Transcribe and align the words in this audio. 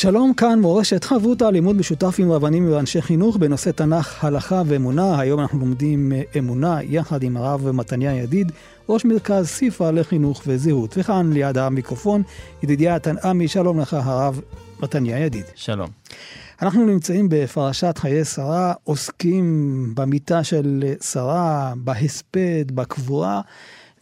שלום, 0.00 0.34
כאן 0.34 0.60
מורשת 0.60 1.04
חברותא, 1.04 1.44
לימוד 1.44 1.76
משותף 1.76 2.16
עם 2.18 2.32
רבנים 2.32 2.72
ואנשי 2.72 3.02
חינוך 3.02 3.36
בנושא 3.36 3.70
תנ"ך, 3.70 4.24
הלכה 4.24 4.62
ואמונה. 4.66 5.20
היום 5.20 5.40
אנחנו 5.40 5.58
לומדים 5.58 6.12
אה, 6.12 6.22
אמונה 6.38 6.78
יחד 6.82 7.22
עם 7.22 7.36
הרב 7.36 7.70
מתניה 7.70 8.14
ידיד, 8.14 8.52
ראש 8.88 9.04
מרכז 9.04 9.46
סיפא 9.46 9.84
לחינוך 9.84 10.42
וזהות. 10.46 10.94
וכאן 10.98 11.32
ליד 11.32 11.58
המיקרופון, 11.58 12.22
ידידיה 12.62 12.98
תנעמי, 12.98 13.48
שלום 13.48 13.80
לך 13.80 13.94
הרב 13.94 14.40
מתניה 14.82 15.18
ידיד. 15.18 15.44
שלום. 15.54 15.88
אנחנו 16.62 16.86
נמצאים 16.86 17.26
בפרשת 17.30 17.98
חיי 17.98 18.24
שרה, 18.24 18.72
עוסקים 18.84 19.92
במיטה 19.96 20.44
של 20.44 20.84
שרה, 21.00 21.72
בהספד, 21.76 22.72
בקבורה. 22.74 23.40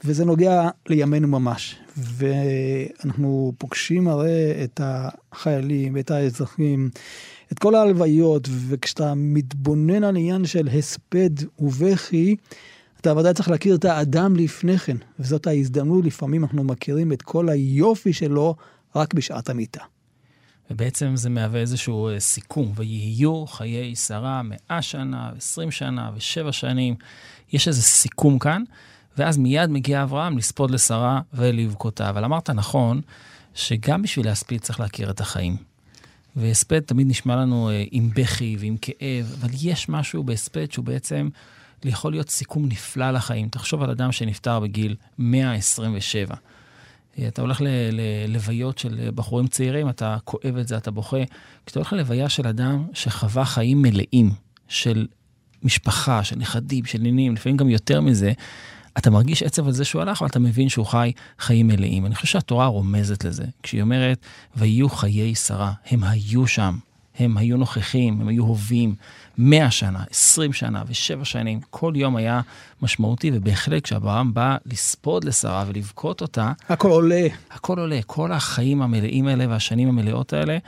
וזה 0.04 0.24
נוגע 0.24 0.68
לימינו 0.86 1.28
ממש. 1.28 1.76
ואנחנו 1.98 3.52
פוגשים 3.58 4.08
הרי 4.08 4.64
את 4.64 4.80
החיילים, 4.84 5.98
את 5.98 6.10
האזרחים, 6.10 6.90
את 7.52 7.58
כל 7.58 7.74
ההלוויות, 7.74 8.48
וכשאתה 8.68 9.12
מתבונן 9.16 10.04
על 10.04 10.16
עניין 10.16 10.46
של 10.46 10.68
הספד 10.68 11.30
ובכי, 11.58 12.36
אתה 13.00 13.16
ודאי 13.16 13.34
צריך 13.34 13.50
להכיר 13.50 13.74
את 13.74 13.84
האדם 13.84 14.36
לפני 14.36 14.78
כן, 14.78 14.96
וזאת 15.18 15.46
ההזדמנות, 15.46 16.04
לפעמים 16.04 16.44
אנחנו 16.44 16.64
מכירים 16.64 17.12
את 17.12 17.22
כל 17.22 17.48
היופי 17.48 18.12
שלו 18.12 18.54
רק 18.96 19.14
בשעת 19.14 19.50
המיטה. 19.50 19.82
ובעצם 20.70 21.16
זה 21.16 21.30
מהווה 21.30 21.60
איזשהו 21.60 22.08
אה, 22.08 22.20
סיכום, 22.20 22.72
ויהיו 22.74 23.46
חיי 23.46 23.96
שרה 23.96 24.42
מאה 24.44 24.82
שנה, 24.82 25.30
עשרים 25.36 25.70
שנה 25.70 26.10
ושבע 26.16 26.52
שנים. 26.52 26.94
יש 27.52 27.68
איזה 27.68 27.82
סיכום 27.82 28.38
כאן, 28.38 28.62
ואז 29.18 29.38
מיד 29.38 29.70
מגיע 29.70 30.02
אברהם 30.02 30.38
לספוד 30.38 30.70
לשרה 30.70 31.20
ולבכותה. 31.34 32.10
אבל 32.10 32.24
אמרת 32.24 32.50
נכון, 32.50 33.00
שגם 33.54 34.02
בשביל 34.02 34.26
להספיד 34.26 34.60
צריך 34.60 34.80
להכיר 34.80 35.10
את 35.10 35.20
החיים. 35.20 35.56
והספד 36.36 36.80
תמיד 36.80 37.06
נשמע 37.06 37.36
לנו 37.36 37.70
אה, 37.70 37.84
עם 37.90 38.10
בכי 38.14 38.56
ועם 38.60 38.76
כאב, 38.80 39.36
אבל 39.40 39.48
יש 39.62 39.88
משהו 39.88 40.22
בהספד 40.22 40.72
שהוא 40.72 40.84
בעצם 40.84 41.28
יכול 41.84 42.12
להיות 42.12 42.30
סיכום 42.30 42.66
נפלא 42.66 43.10
לחיים. 43.10 43.48
תחשוב 43.48 43.82
על 43.82 43.90
אדם 43.90 44.12
שנפטר 44.12 44.60
בגיל 44.60 44.96
127. 45.18 46.34
אה, 47.18 47.28
אתה 47.28 47.42
הולך 47.42 47.62
ללוויות 47.92 48.78
של 48.78 49.10
בחורים 49.14 49.46
צעירים, 49.46 49.88
אתה 49.88 50.16
כואב 50.24 50.56
את 50.60 50.68
זה, 50.68 50.76
אתה 50.76 50.90
בוכה. 50.90 51.22
כשאתה 51.66 51.80
הולך 51.80 51.92
ללוויה 51.92 52.28
של 52.28 52.46
אדם 52.46 52.86
שחווה 52.92 53.44
חיים 53.44 53.82
מלאים, 53.82 54.30
של 54.68 55.06
משפחה, 55.62 56.24
של 56.24 56.36
נכדים, 56.36 56.84
של 56.84 56.98
נינים, 56.98 57.34
לפעמים 57.34 57.56
גם 57.56 57.68
יותר 57.68 58.00
מזה, 58.00 58.32
אתה 58.98 59.10
מרגיש 59.10 59.42
עצב 59.42 59.66
על 59.66 59.72
זה 59.72 59.84
שהוא 59.84 60.02
הלך, 60.02 60.22
אבל 60.22 60.30
אתה 60.30 60.38
מבין 60.38 60.68
שהוא 60.68 60.86
חי 60.86 61.12
חיים 61.38 61.66
מלאים. 61.66 62.06
אני 62.06 62.14
חושב 62.14 62.26
שהתורה 62.26 62.66
רומזת 62.66 63.24
לזה, 63.24 63.44
כשהיא 63.62 63.82
אומרת, 63.82 64.18
ויהיו 64.56 64.88
חיי 64.88 65.34
שרה, 65.34 65.72
הם 65.90 66.04
היו 66.04 66.46
שם, 66.46 66.78
הם 67.18 67.36
היו 67.36 67.56
נוכחים, 67.56 68.20
הם 68.20 68.28
היו 68.28 68.44
הווים, 68.44 68.94
מאה 69.38 69.70
שנה, 69.70 70.04
עשרים 70.10 70.52
שנה 70.52 70.82
ושבע 70.86 71.24
שנים, 71.24 71.60
כל 71.70 71.92
יום 71.96 72.16
היה 72.16 72.40
משמעותי, 72.82 73.30
ובהחלט 73.34 73.84
כשאברהם 73.84 74.34
בא 74.34 74.56
לספוד 74.66 75.24
לשרה 75.24 75.64
ולבכות 75.68 76.22
אותה, 76.22 76.52
הכל 76.68 76.90
עולה. 76.90 77.26
הכל 77.50 77.78
עולה, 77.78 78.00
כל 78.06 78.32
החיים 78.32 78.82
המלאים 78.82 79.26
האלה 79.26 79.44
והשנים 79.48 79.88
המלאות 79.88 80.32
האלה, 80.32 80.58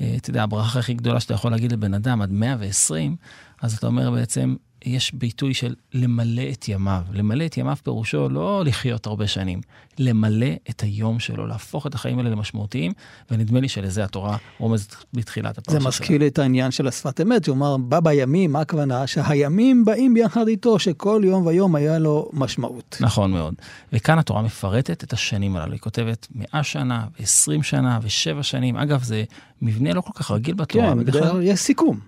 אה, 0.00 0.14
אתה 0.16 0.30
יודע, 0.30 0.42
הברכה 0.42 0.78
הכי 0.78 0.94
גדולה 0.94 1.20
שאתה 1.20 1.34
יכול 1.34 1.50
להגיד 1.50 1.72
לבן 1.72 1.94
אדם 1.94 2.22
עד 2.22 2.32
120, 2.32 3.16
אז 3.62 3.74
אתה 3.74 3.86
אומר 3.86 4.10
בעצם, 4.10 4.56
יש 4.86 5.14
ביטוי 5.14 5.54
של 5.54 5.74
למלא 5.94 6.42
את 6.52 6.68
ימיו. 6.68 7.02
למלא 7.12 7.46
את 7.46 7.56
ימיו 7.56 7.76
פירושו 7.82 8.28
לא 8.28 8.64
לחיות 8.64 9.06
הרבה 9.06 9.26
שנים, 9.26 9.60
למלא 9.98 10.46
את 10.70 10.82
היום 10.82 11.18
שלו, 11.18 11.46
להפוך 11.46 11.86
את 11.86 11.94
החיים 11.94 12.18
האלה 12.18 12.30
למשמעותיים, 12.30 12.92
ונדמה 13.30 13.60
לי 13.60 13.68
שלזה 13.68 14.04
התורה 14.04 14.36
רומזת 14.58 14.94
בתחילת 15.12 15.58
הפרשה 15.58 15.78
שלנו. 15.78 15.82
זה 15.82 15.88
מזכיר 15.88 16.18
לי 16.18 16.26
את 16.26 16.38
העניין 16.38 16.70
של 16.70 16.88
השפת 16.88 17.20
אמת, 17.20 17.48
אמר, 17.48 17.76
בא 17.76 18.00
בימים, 18.00 18.52
מה 18.52 18.60
הכוונה? 18.60 19.06
שהימים 19.06 19.84
באים 19.84 20.14
ביחד 20.14 20.48
איתו, 20.48 20.78
שכל 20.78 21.22
יום 21.24 21.46
ויום 21.46 21.74
היה 21.74 21.98
לו 21.98 22.30
משמעות. 22.32 22.96
נכון 23.00 23.30
מאוד. 23.30 23.54
וכאן 23.92 24.18
התורה 24.18 24.42
מפרטת 24.42 25.04
את 25.04 25.12
השנים 25.12 25.56
הללו. 25.56 25.72
היא 25.72 25.80
כותבת 25.80 26.26
100 26.34 26.62
שנה, 26.62 27.06
ו-20 27.20 27.62
שנה, 27.62 27.98
ו-7 28.02 28.42
שנים. 28.42 28.76
אגב, 28.76 29.02
זה 29.02 29.24
מבנה 29.62 29.92
לא 29.92 30.00
כל 30.00 30.12
כך 30.14 30.30
רגיל 30.30 30.54
בתורה. 30.54 30.90
כן, 30.90 30.98
בדרך 30.98 31.30
כלל 31.30 31.42
יש 31.42 31.60
סיכום. 31.60 32.00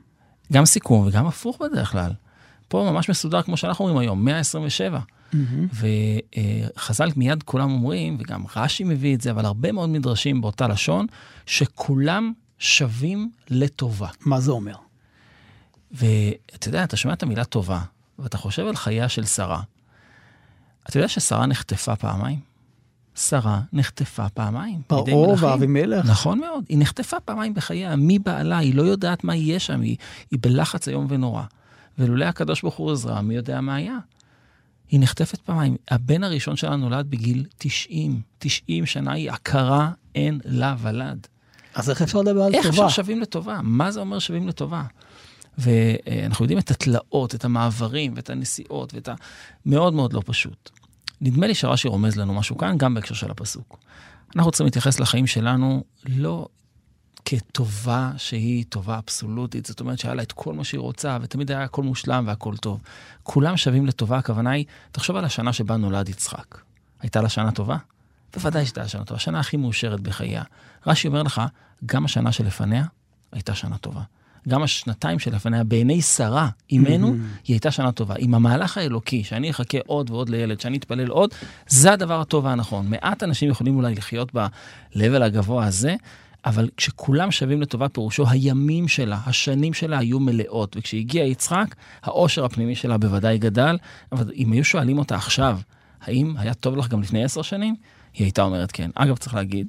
גם 0.52 0.64
סיכום 0.64 1.06
וגם 1.06 1.26
הפוך 1.26 1.58
בדרך 1.60 1.92
כלל. 1.92 2.10
פה 2.68 2.90
ממש 2.92 3.10
מסודר, 3.10 3.42
כמו 3.42 3.56
שאנחנו 3.56 3.84
אומרים 3.84 3.98
היום, 3.98 4.24
127. 4.24 4.98
Mm-hmm. 4.98 5.36
וחז"ל 6.76 7.08
מיד 7.16 7.42
כולם 7.42 7.70
אומרים, 7.70 8.16
וגם 8.20 8.44
רש"י 8.56 8.84
מביא 8.84 9.14
את 9.14 9.20
זה, 9.20 9.30
אבל 9.30 9.44
הרבה 9.44 9.72
מאוד 9.72 9.88
מדרשים 9.88 10.40
באותה 10.40 10.68
לשון, 10.68 11.06
שכולם 11.46 12.32
שווים 12.58 13.30
לטובה. 13.50 14.08
מה 14.20 14.40
זה 14.40 14.50
אומר? 14.50 14.74
ואתה 15.92 16.68
יודע, 16.68 16.84
אתה 16.84 16.96
שומע 16.96 17.14
את 17.14 17.22
המילה 17.22 17.44
טובה, 17.44 17.80
ואתה 18.18 18.38
חושב 18.38 18.66
על 18.66 18.76
חייה 18.76 19.08
של 19.08 19.24
שרה. 19.24 19.60
אתה 20.88 20.96
יודע 20.98 21.08
ששרה 21.08 21.46
נחטפה 21.46 21.96
פעמיים? 21.96 22.38
שרה 23.14 23.60
נחטפה 23.72 24.28
פעמיים. 24.28 24.82
פרעה 24.86 25.34
ואבימלך. 25.40 26.06
נכון 26.06 26.40
מאוד, 26.40 26.64
היא 26.68 26.78
נחטפה 26.78 27.20
פעמיים 27.20 27.54
בחייה, 27.54 27.96
מי 27.96 28.18
בעלה, 28.18 28.58
היא 28.58 28.74
לא 28.74 28.82
יודעת 28.82 29.24
מה 29.24 29.34
יהיה 29.34 29.58
שם, 29.58 29.80
היא, 29.80 29.96
היא 30.30 30.38
בלחץ 30.42 30.88
איום 30.88 31.06
ונורא. 31.08 31.42
ולולא 31.98 32.24
הקדוש 32.24 32.62
ברוך 32.62 32.74
הוא 32.74 32.92
עזרה, 32.92 33.22
מי 33.22 33.34
יודע 33.34 33.60
מה 33.60 33.74
היה. 33.74 33.98
היא 34.90 35.00
נחטפת 35.00 35.40
פעמיים. 35.40 35.76
הבן 35.90 36.24
הראשון 36.24 36.56
שלה 36.56 36.76
נולד 36.76 37.10
בגיל 37.10 37.46
90. 37.58 38.20
90 38.38 38.86
שנה 38.86 39.12
היא 39.12 39.30
עקרה, 39.30 39.90
אין 40.14 40.40
לה 40.44 40.76
ולד. 40.78 41.26
אז 41.74 41.90
איך 41.90 42.02
אפשר 42.02 42.18
לדבר 42.18 42.42
על 42.42 42.52
טובה? 42.52 42.58
איך 42.58 42.66
אפשר 42.66 42.88
שווים 42.88 43.20
לטובה? 43.20 43.60
מה 43.62 43.90
זה 43.90 44.00
אומר 44.00 44.18
שווים 44.18 44.48
לטובה? 44.48 44.82
ואנחנו 45.58 46.44
יודעים 46.44 46.58
את 46.58 46.70
התלאות, 46.70 47.34
את 47.34 47.44
המעברים 47.44 48.12
ואת 48.16 48.30
הנסיעות 48.30 48.94
ואת 48.94 49.08
ה... 49.08 49.14
מאוד 49.66 49.94
מאוד 49.94 50.12
לא 50.12 50.22
פשוט. 50.26 50.70
נדמה 51.20 51.46
לי 51.46 51.54
שרש"י 51.54 51.88
רומז 51.88 52.16
לנו 52.16 52.34
משהו 52.34 52.58
כאן, 52.58 52.78
גם 52.78 52.94
בהקשר 52.94 53.14
של 53.14 53.30
הפסוק. 53.30 53.78
אנחנו 54.36 54.50
צריכים 54.50 54.66
להתייחס 54.66 55.00
לחיים 55.00 55.26
שלנו 55.26 55.84
לא 56.06 56.48
כטובה 57.24 58.10
שהיא 58.16 58.64
טובה 58.68 58.98
אבסולוטית, 58.98 59.66
זאת 59.66 59.80
אומרת 59.80 59.98
שהיה 59.98 60.14
לה 60.14 60.22
את 60.22 60.32
כל 60.32 60.54
מה 60.54 60.64
שהיא 60.64 60.80
רוצה, 60.80 61.18
ותמיד 61.22 61.50
היה 61.50 61.62
הכל 61.62 61.82
מושלם 61.82 62.24
והכל 62.26 62.56
טוב. 62.56 62.80
כולם 63.22 63.56
שווים 63.56 63.86
לטובה, 63.86 64.18
הכוונה 64.18 64.50
היא, 64.50 64.64
תחשוב 64.92 65.16
על 65.16 65.24
השנה 65.24 65.52
שבה 65.52 65.76
נולד 65.76 66.08
יצחק. 66.08 66.58
הייתה 67.00 67.22
לה 67.22 67.28
שנה 67.28 67.52
טובה? 67.52 67.76
בוודאי 68.34 68.66
שהייתה 68.66 68.88
שנה 68.88 69.04
טובה, 69.04 69.16
השנה 69.16 69.40
הכי 69.40 69.56
מאושרת 69.56 70.00
בחייה. 70.00 70.42
רש"י 70.86 71.08
אומר 71.08 71.22
לך, 71.22 71.42
גם 71.86 72.04
השנה 72.04 72.32
שלפניה 72.32 72.84
הייתה 73.32 73.54
שנה 73.54 73.78
טובה. 73.78 74.02
גם 74.48 74.62
השנתיים 74.62 75.18
שלפניה, 75.18 75.64
בעיני 75.64 76.02
שרה, 76.02 76.48
אימנו, 76.70 77.08
mm-hmm. 77.08 77.44
היא 77.48 77.54
הייתה 77.54 77.70
שנה 77.70 77.92
טובה. 77.92 78.14
עם 78.18 78.34
המהלך 78.34 78.78
האלוקי, 78.78 79.24
שאני 79.24 79.50
אחכה 79.50 79.78
עוד 79.86 80.10
ועוד 80.10 80.28
לילד, 80.28 80.60
שאני 80.60 80.76
אתפלל 80.76 81.08
עוד, 81.08 81.34
זה 81.66 81.92
הדבר 81.92 82.20
הטוב 82.20 82.44
והנכון. 82.44 82.90
מעט 82.90 83.22
אנשים 83.22 83.50
יכולים 83.50 83.76
אולי 83.76 83.94
לחיות 83.94 84.36
ב-level 84.36 85.22
הגבוה 85.22 85.66
הזה, 85.66 85.94
אבל 86.48 86.68
כשכולם 86.76 87.30
שווים 87.30 87.62
לטובה, 87.62 87.88
פירושו 87.88 88.28
הימים 88.28 88.88
שלה, 88.88 89.20
השנים 89.26 89.74
שלה 89.74 89.98
היו 89.98 90.20
מלאות. 90.20 90.76
וכשהגיע 90.76 91.24
יצחק, 91.24 91.74
העושר 92.02 92.44
הפנימי 92.44 92.74
שלה 92.74 92.98
בוודאי 92.98 93.38
גדל, 93.38 93.78
אבל 94.12 94.30
אם 94.34 94.52
היו 94.52 94.64
שואלים 94.64 94.98
אותה 94.98 95.16
עכשיו, 95.16 95.58
האם 96.00 96.34
היה 96.38 96.54
טוב 96.54 96.76
לך 96.76 96.88
גם 96.88 97.00
לפני 97.00 97.24
עשר 97.24 97.42
שנים? 97.42 97.74
היא 98.14 98.24
הייתה 98.24 98.42
אומרת 98.42 98.72
כן. 98.72 98.90
אגב, 98.94 99.16
צריך 99.16 99.34
להגיד, 99.34 99.66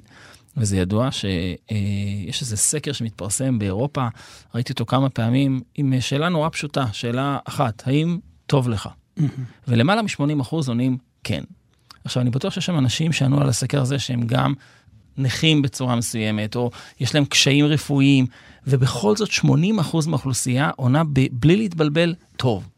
וזה 0.56 0.76
ידוע 0.76 1.10
שיש 1.10 1.62
אה, 1.72 2.40
איזה 2.40 2.56
סקר 2.56 2.92
שמתפרסם 2.92 3.58
באירופה, 3.58 4.08
ראיתי 4.54 4.72
אותו 4.72 4.86
כמה 4.86 5.08
פעמים, 5.08 5.60
עם 5.74 6.00
שאלה 6.00 6.28
נורא 6.28 6.48
פשוטה, 6.48 6.86
שאלה 6.92 7.38
אחת, 7.44 7.82
האם 7.86 8.18
טוב 8.46 8.68
לך? 8.68 8.88
ולמעלה 9.68 10.02
מ-80% 10.02 10.56
עונים 10.68 10.98
כן. 11.24 11.42
עכשיו, 12.04 12.22
אני 12.22 12.30
בטוח 12.30 12.52
שיש 12.54 12.66
שם 12.66 12.78
אנשים 12.78 13.12
שענו 13.12 13.40
על 13.40 13.48
הסקר 13.48 13.80
הזה 13.80 13.98
שהם 13.98 14.22
גם 14.26 14.54
נכים 15.18 15.62
בצורה 15.62 15.96
מסוימת, 15.96 16.56
או 16.56 16.70
יש 17.00 17.14
להם 17.14 17.24
קשיים 17.24 17.64
רפואיים, 17.64 18.26
ובכל 18.66 19.16
זאת 19.16 19.28
80% 19.30 19.44
מהאוכלוסייה 20.06 20.70
עונה 20.76 21.04
ב- 21.04 21.26
בלי 21.32 21.56
להתבלבל 21.56 22.14
טוב. 22.36 22.68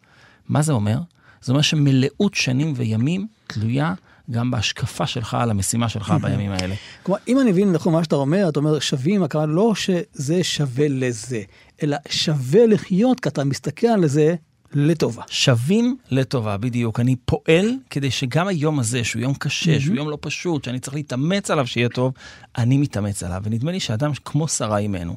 מה 0.49 0.63
זה 0.63 0.73
אומר? 0.73 0.99
זה 1.43 1.53
אומר 1.53 1.63
שמלאות 1.63 2.35
שנים 2.35 2.73
וימים 2.77 3.27
תלויה 3.47 3.95
גם 4.31 4.51
בהשקפה 4.51 5.07
שלך 5.07 5.35
על 5.35 5.51
המשימה 5.51 5.89
שלך 5.89 6.15
בימים 6.23 6.51
האלה. 6.51 6.75
כלומר, 7.03 7.21
אם 7.29 7.41
אני 7.41 7.51
מבין 7.51 7.73
נכון 7.73 7.93
מה 7.93 8.05
שאתה 8.05 8.17
אומר, 8.17 8.49
אתה 8.49 8.59
אומר 8.61 8.79
שווים, 8.79 9.23
הכוונה 9.23 9.53
לא 9.53 9.75
שזה 9.75 10.45
שווה 10.45 10.89
לזה, 10.89 11.43
אלא 11.83 11.97
שווה 12.09 12.67
לחיות, 12.67 13.21
כי 13.21 13.29
אתה 13.29 13.45
מסתכל 13.45 13.87
על 13.87 14.07
זה 14.07 14.35
לטובה. 14.75 15.23
שווים 15.31 15.97
לטובה, 16.11 16.57
בדיוק. 16.57 17.01
אני 17.01 17.17
פועל 17.25 17.75
כדי 17.91 18.11
שגם 18.11 18.49
היום 18.49 18.79
הזה, 18.79 19.05
שהוא 19.05 19.23
יום 19.23 19.35
קשה, 19.35 19.81
שהוא 19.81 19.97
יום 19.97 20.11
לא 20.11 20.19
פשוט, 20.21 20.65
שאני 20.65 20.81
צריך 20.81 20.95
להתאמץ 20.95 21.51
עליו 21.51 21.67
שיהיה 21.67 21.89
טוב, 21.89 22.13
אני 22.59 22.77
מתאמץ 22.79 23.23
עליו. 23.23 23.41
ונדמה 23.45 23.73
לי 23.73 23.81
שאדם 23.81 24.13
כמו 24.25 24.49
שרה 24.49 24.79
אימנו, 24.79 25.17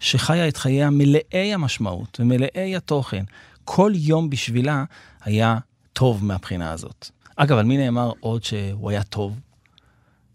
שחיה 0.00 0.48
את 0.48 0.56
חייה 0.56 0.90
מלאי 0.90 1.54
המשמעות 1.54 2.20
ומלאי 2.20 2.76
התוכן, 2.76 3.24
כל 3.64 3.92
יום 3.94 4.30
בשבילה 4.30 4.84
היה 5.24 5.58
טוב 5.92 6.24
מהבחינה 6.24 6.72
הזאת. 6.72 7.10
אגב, 7.36 7.58
על 7.58 7.64
מי 7.64 7.76
נאמר 7.76 8.12
עוד 8.20 8.44
שהוא 8.44 8.90
היה 8.90 9.02
טוב? 9.02 9.40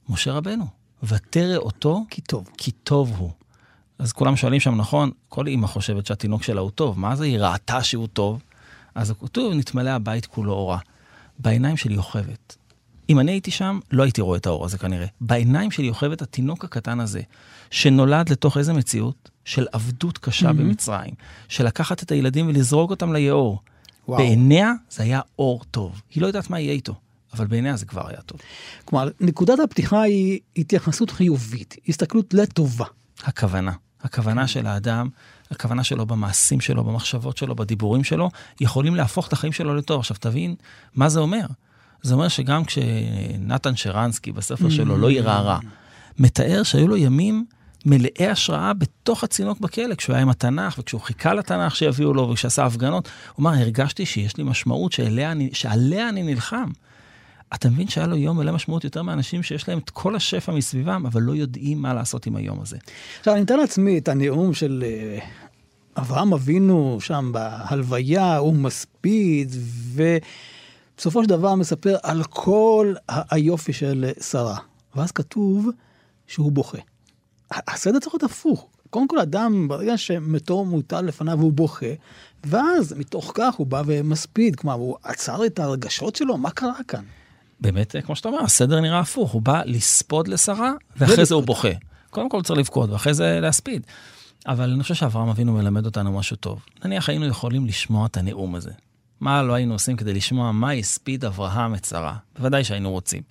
משה 0.10 0.32
רבנו. 0.32 0.66
ותרא 1.04 1.58
אותו 1.58 2.06
כי 2.10 2.22
טוב. 2.22 2.50
כי 2.58 2.72
טוב 2.72 3.14
הוא. 3.18 3.32
אז 4.00 4.12
כולם 4.12 4.36
שואלים 4.36 4.60
שם, 4.60 4.76
נכון, 4.76 5.12
כל 5.30 5.48
אימא 5.48 5.68
חושבת 5.68 6.06
שהתינוק 6.06 6.44
שלה 6.44 6.62
הוא 6.62 6.72
טוב, 6.72 7.00
מה 7.00 7.16
זה 7.16 7.24
היא 7.24 7.40
ראתה 7.40 7.84
שהוא 7.84 8.08
טוב? 8.08 8.42
אז 8.96 9.14
כתוב, 9.20 9.54
נתמלא 9.54 9.90
הבית 9.90 10.26
כולו 10.26 10.54
אורה. 10.54 10.80
בעיניים 11.40 11.78
של 11.78 11.92
יוכבת. 11.92 12.58
אם 13.10 13.20
אני 13.20 13.32
הייתי 13.32 13.52
שם, 13.52 13.80
לא 13.92 14.04
הייתי 14.04 14.22
רואה 14.22 14.38
את 14.38 14.46
האור 14.46 14.66
הזה 14.66 14.78
כנראה. 14.78 15.06
בעיניים 15.22 15.72
של 15.72 15.84
יוכבת, 15.84 16.22
התינוק 16.22 16.66
הקטן 16.66 17.00
הזה, 17.00 17.22
שנולד 17.72 18.30
לתוך 18.30 18.58
איזה 18.58 18.74
מציאות 18.74 19.30
של 19.46 19.68
עבדות 19.72 20.18
קשה 20.18 20.50
mm-hmm. 20.50 20.54
במצרים, 20.54 21.14
של 21.48 21.66
לקחת 21.66 22.04
את 22.04 22.12
הילדים 22.12 22.48
ולזרוק 22.48 22.90
אותם 22.90 23.14
ליאור. 23.14 23.60
וואו. 24.08 24.18
בעיניה 24.18 24.74
זה 24.90 25.04
היה 25.04 25.22
אור 25.40 25.64
טוב. 25.72 26.02
היא 26.16 26.22
לא 26.22 26.28
יודעת 26.28 26.50
מה 26.50 26.60
יהיה 26.60 26.74
איתו, 26.74 26.96
אבל 27.34 27.48
בעיניה 27.48 27.78
זה 27.78 27.86
כבר 27.86 28.08
היה 28.08 28.22
טוב. 28.22 28.40
כלומר, 28.86 29.10
נקודת 29.20 29.60
הפתיחה 29.60 30.02
היא 30.02 30.40
התייחסות 30.58 31.12
חיובית, 31.12 31.76
הסתכלות 31.88 32.34
לטובה. 32.34 32.86
הכוונה. 33.24 33.72
הכוונה 34.02 34.48
של 34.48 34.68
האדם, 34.68 35.10
הכוונה 35.51 35.83
שלו 35.83 36.06
במעשים 36.06 36.62
שלו, 36.62 36.83
במחשבות 36.83 37.38
שלו, 37.38 37.56
בדיבורים 37.56 38.03
שלו, 38.03 38.30
יכולים 38.62 38.95
להפוך 38.95 39.27
את 39.27 39.33
החיים 39.33 39.53
שלו 39.53 39.75
לטוב. 39.75 40.00
עכשיו, 40.00 40.18
תבין 40.19 40.56
מה 40.95 41.09
זה 41.09 41.19
אומר. 41.19 41.45
זה 42.01 42.13
אומר 42.13 42.27
שגם 42.27 42.65
כשנתן 42.65 43.75
שרנסקי 43.75 44.31
בספר 44.31 44.69
שלו, 44.69 44.98
לא 44.98 45.12
יירא 45.12 45.39
רע, 45.39 45.59
מתאר 46.19 46.63
שהיו 46.63 46.88
לו 46.88 46.98
ימים 46.98 47.45
מלאי 47.86 48.27
השראה 48.31 48.74
בתוך 48.74 49.24
הצינוק 49.24 49.59
בכלא, 49.59 49.95
כשהוא 49.95 50.13
היה 50.13 50.21
עם 50.21 50.30
התנ"ך, 50.30 50.75
וכשהוא 50.80 51.01
חיכה 51.01 51.33
לתנ"ך 51.33 51.75
שיביאו 51.75 52.13
לו, 52.13 52.30
וכשעשה 52.30 52.65
הפגנות, 52.65 53.09
הוא 53.36 53.44
אמר, 53.44 53.53
הרגשתי 53.53 54.06
שיש 54.06 54.38
לי 54.38 54.44
משמעות 54.44 54.92
שעליה 54.92 55.31
אני, 55.31 55.50
שעליה 55.53 56.09
אני 56.09 56.24
נלחם. 56.24 56.69
אתה 57.53 57.69
מבין 57.69 57.88
שהיה 57.88 58.07
לו 58.07 58.15
יום 58.15 58.38
מלא 58.38 58.51
משמעות 58.51 58.83
יותר 58.83 59.01
מאנשים 59.01 59.44
שיש 59.44 59.69
להם 59.69 59.77
את 59.77 59.89
כל 59.89 60.15
השפע 60.15 60.51
מסביבם, 60.51 61.06
אבל 61.06 61.21
לא 61.21 61.36
יודעים 61.36 61.81
מה 61.81 61.94
לעשות 61.94 62.25
עם 62.25 62.36
היום 62.36 62.62
הזה. 62.62 62.77
עכשיו, 63.19 63.33
אני 63.33 63.44
אתן 63.44 63.57
לעצמי 63.57 63.98
את 63.98 64.07
הנאום 64.07 64.53
של 64.53 64.83
אה, 64.88 65.19
אברהם 65.98 66.33
אבינו 66.33 66.98
שם 67.01 67.31
בהלוויה, 67.33 68.38
הוא 68.38 68.53
מספיד, 68.53 69.56
ובסופו 69.94 71.24
של 71.24 71.30
דבר 71.30 71.56
מספר 71.56 71.98
על 72.03 72.24
כל 72.24 72.94
היופי 73.07 73.74
של 73.74 74.12
שרה. 74.21 74.57
ואז 74.95 75.12
כתוב 75.12 75.69
שהוא 76.27 76.51
בוכה. 76.51 76.77
הסדר 77.51 78.00
צריך 78.00 78.13
להיות 78.13 78.24
הפוך. 78.24 78.68
קודם 78.89 79.07
כל, 79.07 79.19
אדם, 79.19 79.68
ברגע 79.68 79.98
שמתו 79.98 80.65
מוטל 80.65 81.01
לפניו, 81.01 81.39
הוא 81.39 81.53
בוכה, 81.53 81.86
ואז 82.44 82.94
מתוך 82.98 83.31
כך 83.36 83.56
הוא 83.56 83.68
בא 83.68 83.83
ומספיד. 83.86 84.56
כלומר, 84.56 84.75
הוא 84.75 84.98
עצר 85.03 85.45
את 85.45 85.59
הרגשות 85.59 86.15
שלו, 86.15 86.38
מה 86.38 86.51
קרה 86.51 86.83
כאן? 86.88 87.03
באמת, 87.62 87.96
כמו 88.06 88.16
שאתה 88.16 88.30
אומר, 88.30 88.44
הסדר 88.44 88.80
נראה 88.80 89.00
הפוך, 89.00 89.31
הוא 89.31 89.42
בא 89.42 89.62
לספוד 89.66 90.28
לשרה, 90.28 90.72
ואחרי 90.98 91.25
זה 91.25 91.36
הוא 91.36 91.44
בוכה. 91.44 91.69
קודם 92.10 92.30
כל 92.30 92.42
צריך 92.42 92.60
לבכות, 92.60 92.90
ואחרי 92.90 93.13
זה 93.13 93.40
להספיד. 93.42 93.88
אבל 94.48 94.72
אני 94.72 94.84
חושב 94.84 94.94
שאברהם 94.94 95.30
אבינו 95.30 95.54
מלמד 95.54 95.86
אותנו 95.86 96.12
משהו 96.12 96.36
טוב. 96.36 96.66
נניח 96.86 97.10
היינו 97.10 97.25
יכולים 97.25 97.66
לשמוע 97.66 98.06
את 98.06 98.18
הנאום 98.18 98.56
הזה. 98.56 98.72
מה 99.19 99.44
לא 99.44 99.54
היינו 99.54 99.74
עושים 99.74 99.98
כדי 99.98 100.13
לשמוע 100.13 100.52
מה 100.52 100.72
הספיד 100.72 101.25
אברהם 101.25 101.75
את 101.75 101.86
שרה? 101.86 102.16
בוודאי 102.38 102.63
שהיינו 102.63 102.92
רוצים. 102.92 103.24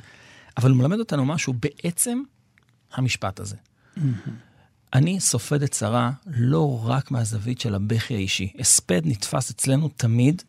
אבל 0.57 0.71
הוא 0.71 0.79
מלמד 0.79 0.99
אותנו 0.99 1.25
משהו 1.25 1.53
בעצם 1.53 2.23
המשפט 2.95 3.41
הזה. 3.41 3.57
אני 4.95 5.21
סופד 5.21 5.63
את 5.63 5.75
שרה 5.75 6.11
לא 6.27 6.81
רק 6.85 7.11
מהזווית 7.11 7.61
של 7.61 7.75
הבכי 7.75 8.15
האישי. 8.15 8.53
הספד 8.59 9.01
נתפס 9.05 9.51
אצלנו 9.51 9.89
תמיד 9.97 10.43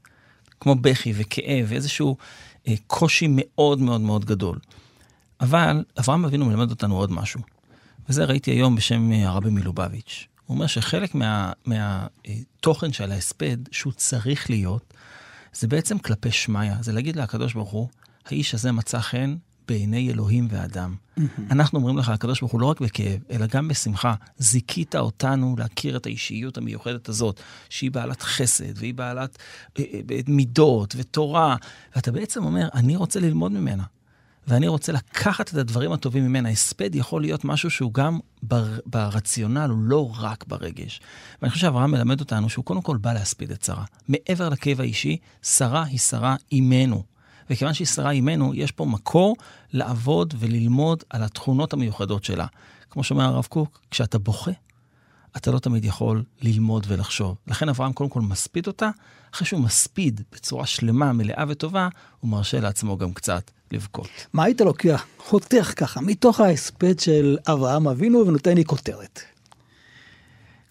כמו 0.60 0.76
בכי 0.76 1.14
וכאב 1.16 1.66
ואיזשהו 1.68 2.10
אה, 2.10 2.16
קושי 2.88 3.28
מאוד 3.30 3.80
מאוד 3.80 4.02
מאוד 4.02 4.26
גדול. 4.26 4.60
אבל 5.42 5.84
אברהם 6.00 6.26
אבינו 6.26 6.46
מלמד 6.46 6.70
אותנו 6.70 6.98
עוד 6.98 7.12
משהו, 7.12 7.42
וזה 8.10 8.26
ראיתי 8.26 8.52
היום 8.52 8.76
בשם 8.76 9.12
אה, 9.12 9.30
הרבי 9.30 9.50
מלובביץ'. 9.50 10.28
הוא 10.46 10.56
אומר 10.56 10.68
שחלק 10.68 11.16
מהתוכן 11.16 12.88
מה, 12.88 12.90
אה, 12.90 12.94
של 12.94 13.12
ההספד, 13.12 13.58
שהוא 13.72 13.94
צריך 13.94 14.50
להיות, 14.50 14.94
זה 15.54 15.68
בעצם 15.68 15.98
כלפי 15.98 16.32
שמיא, 16.32 16.74
זה 16.82 16.92
להגיד 16.92 17.16
לקדוש 17.16 17.54
ברוך 17.54 17.70
הוא, 17.70 17.88
האיש 18.26 18.54
הזה 18.54 18.72
מצא 18.72 19.00
חן 19.00 19.36
בעיני 19.72 20.12
אלוהים 20.12 20.48
ואדם. 20.50 20.96
Mm-hmm. 20.96 21.22
אנחנו 21.52 21.80
אומרים 21.80 21.98
לך, 21.98 22.10
הקדוש 22.10 22.40
ברוך 22.40 22.52
הוא 22.52 22.62
לא 22.62 22.66
רק 22.66 22.82
בכאב, 22.82 23.20
אלא 23.32 23.46
גם 23.46 23.68
בשמחה. 23.68 24.14
זיכית 24.38 24.96
אותנו 24.96 25.56
להכיר 25.60 25.98
את 25.98 26.06
האישיות 26.06 26.58
המיוחדת 26.58 27.10
הזאת, 27.10 27.40
שהיא 27.70 27.92
בעלת 27.92 28.22
חסד, 28.22 28.78
והיא 28.78 28.94
בעלת 28.94 29.38
אה, 29.80 29.84
אה, 30.12 30.20
מידות 30.28 30.96
ותורה, 30.98 31.56
ואתה 31.96 32.12
בעצם 32.12 32.44
אומר, 32.44 32.68
אני 32.74 32.96
רוצה 32.96 33.20
ללמוד 33.20 33.52
ממנה. 33.52 33.84
ואני 34.48 34.68
רוצה 34.68 34.92
לקחת 34.92 35.50
את 35.50 35.56
הדברים 35.56 35.92
הטובים 35.92 36.24
ממנה. 36.24 36.50
הספד 36.50 36.96
יכול 36.96 37.22
להיות 37.22 37.46
משהו 37.46 37.70
שהוא 37.70 37.94
גם 37.94 38.20
בר, 38.44 38.80
ברציונל, 38.86 39.70
הוא 39.70 39.80
לא 39.84 40.12
רק 40.20 40.44
ברגש. 40.48 41.02
ואני 41.42 41.50
חושב 41.50 41.62
שאברהם 41.62 41.92
מלמד 41.92 42.20
אותנו 42.20 42.50
שהוא 42.50 42.66
קודם 42.66 42.82
כל 42.82 42.98
בא 42.98 43.14
להספיד 43.14 43.52
את 43.52 43.64
שרה. 43.64 43.84
מעבר 44.08 44.50
לכאב 44.50 44.82
האישי, 44.82 45.18
שרה 45.44 45.84
היא 45.84 46.00
שרה 46.00 46.36
אימנו. 46.52 47.04
וכיוון 47.52 47.74
שהיא 47.74 47.88
שרה 47.88 48.12
אימנו, 48.12 48.54
יש 48.56 48.72
פה 48.72 48.86
מקור 48.86 49.36
לעבוד 49.74 50.34
וללמוד 50.40 51.04
על 51.10 51.24
התכונות 51.24 51.74
המיוחדות 51.74 52.24
שלה. 52.24 52.46
כמו 52.90 53.04
שאומר 53.04 53.24
הרב 53.24 53.46
קוק, 53.50 53.80
כשאתה 53.92 54.20
בוכה, 54.20 54.52
אתה 55.38 55.52
לא 55.52 55.60
תמיד 55.60 55.86
יכול 55.86 56.24
ללמוד 56.42 56.86
ולחשוב. 56.90 57.36
לכן 57.48 57.70
אברהם 57.70 57.94
קודם 57.94 58.10
כל 58.10 58.22
מספיד 58.22 58.68
אותה, 58.68 58.90
אחרי 59.34 59.48
שהוא 59.48 59.62
מספיד 59.62 60.22
בצורה 60.32 60.66
שלמה, 60.66 61.14
מלאה 61.14 61.44
וטובה, 61.48 61.88
הוא 62.20 62.32
מרשה 62.32 62.60
לעצמו 62.60 62.98
גם 62.98 63.14
קצת 63.14 63.52
לבכות. 63.72 64.10
מה 64.34 64.44
היית 64.44 64.62
לוקח, 64.62 65.06
חותך 65.18 65.74
ככה, 65.76 66.02
מתוך 66.02 66.40
ההספד 66.40 67.00
של 67.00 67.38
אברהם 67.48 67.88
אבינו 67.88 68.28
ונותן 68.28 68.56
לי 68.56 68.66
כותרת? 68.66 69.20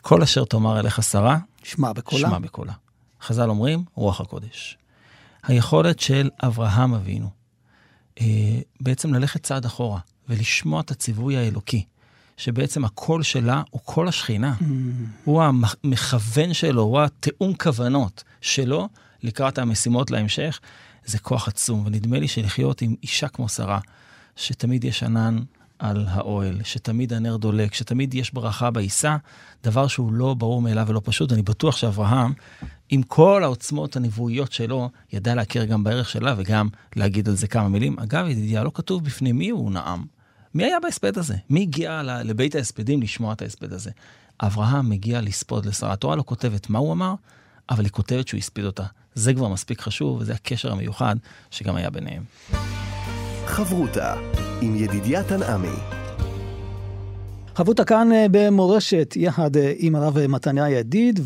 כל 0.02 0.23
אשר 0.23 0.45
תאמר 0.45 0.81
אליך 0.81 1.02
שרה, 1.02 1.38
שמע 1.62 1.93
בקולה. 1.93 2.28
שמע 2.28 2.38
בקולה. 2.38 2.73
חז"ל 3.23 3.49
אומרים, 3.50 3.85
רוח 3.95 4.21
הקודש. 4.21 4.80
היכולת 5.42 6.00
של 6.00 6.30
אברהם 6.42 6.94
אבינו, 6.94 7.30
אה, 8.20 8.26
בעצם 8.80 9.14
ללכת 9.14 9.42
צעד 9.42 9.64
אחורה 9.64 10.00
ולשמוע 10.28 10.80
את 10.80 10.90
הציווי 10.90 11.37
האלוקי, 11.37 11.85
שבעצם 12.37 12.85
הקול 12.85 13.23
שלה 13.23 13.62
הוא 13.70 13.80
קול 13.85 14.09
השכינה. 14.09 14.54
Mm. 14.61 14.64
הוא 15.25 15.42
המכוון 15.42 16.54
שלו, 16.54 16.82
הוא 16.82 17.00
התיאום 17.00 17.54
כוונות 17.54 18.25
שלו 18.40 18.88
לקראת 19.23 19.59
המשימות 19.59 20.11
להמשך. 20.11 20.61
זה 21.04 21.18
כוח 21.18 21.49
עצום, 21.49 21.82
ונדמה 21.87 22.18
לי 22.18 22.28
שלחיות 22.28 22.82
עם 22.82 22.94
אישה 23.02 23.28
כמו 23.28 23.49
שרה, 23.49 23.80
שתמיד 24.37 24.85
יש 24.85 25.02
ענן 25.02 25.38
על 25.81 26.07
האוהל, 26.09 26.61
שתמיד 26.65 27.13
הנר 27.13 27.37
דולק, 27.37 27.75
שתמיד 27.75 28.15
יש 28.15 28.35
ברכה 28.35 28.71
בעיסה, 28.71 29.17
דבר 29.65 29.87
שהוא 29.87 30.13
לא 30.13 30.35
ברור 30.35 30.63
מאליו 30.63 30.87
ולא 30.89 31.01
פשוט. 31.05 31.33
אני 31.33 31.43
בטוח 31.43 31.77
שאברהם, 31.77 32.33
עם 32.89 33.03
כל 33.03 33.45
העוצמות 33.45 33.97
הנבואיות 33.97 34.53
שלו, 34.53 34.91
ידע 35.13 35.35
להכיר 35.35 35.65
גם 35.65 35.85
בערך 35.85 36.09
שלה 36.09 36.35
וגם 36.37 36.69
להגיד 36.97 37.29
על 37.29 37.35
זה 37.35 37.47
כמה 37.47 37.69
מילים. 37.69 37.99
אגב, 37.99 38.27
ידידיה, 38.27 38.65
לא 38.65 38.71
כתוב 38.75 39.05
בפני 39.05 39.33
מי 39.33 39.51
הוא 39.51 39.71
נאם. 39.71 40.05
מי 40.55 40.65
היה 40.65 40.81
בהספד 40.83 41.19
הזה? 41.19 41.37
מי 41.51 41.63
הגיע 41.63 42.03
לבית 42.25 42.55
ההספדים 42.55 43.03
לשמוע 43.03 43.33
את 43.33 43.43
ההספד 43.43 43.73
הזה? 43.73 43.91
אברהם 44.41 44.91
מגיע 44.91 45.21
לספוד 45.21 45.67
לשרה. 45.67 45.93
התורה 45.93 46.17
לא 46.17 46.23
כותבת 46.27 46.71
מה 46.71 46.79
הוא 46.79 46.93
אמר, 46.93 47.15
אבל 47.71 47.85
היא 47.85 47.93
כותבת 47.93 48.29
שהוא 48.29 48.39
הספיד 48.39 48.65
אותה. 48.65 48.85
זה 49.15 49.35
כבר 49.35 49.49
מספיק 49.49 49.81
חשוב, 49.81 50.21
וזה 50.21 50.35
הקשר 50.35 50.73
המיוחד 50.73 51.17
שגם 51.51 51.77
היה 51.77 51.91
ביניהם. 51.91 52.23
חברותה 53.47 54.15
עם 54.62 54.76
ידידיה 54.76 55.25
תנעמי. 55.25 55.69
חברותה 57.55 57.85
כאן 57.85 58.12
אה, 58.12 58.26
במורשת, 58.31 59.14
יחד 59.17 59.57
אה, 59.57 59.73
עם 59.76 59.95
הרב 59.95 60.26
מתניה 60.26 60.71
ידיד, 60.71 61.21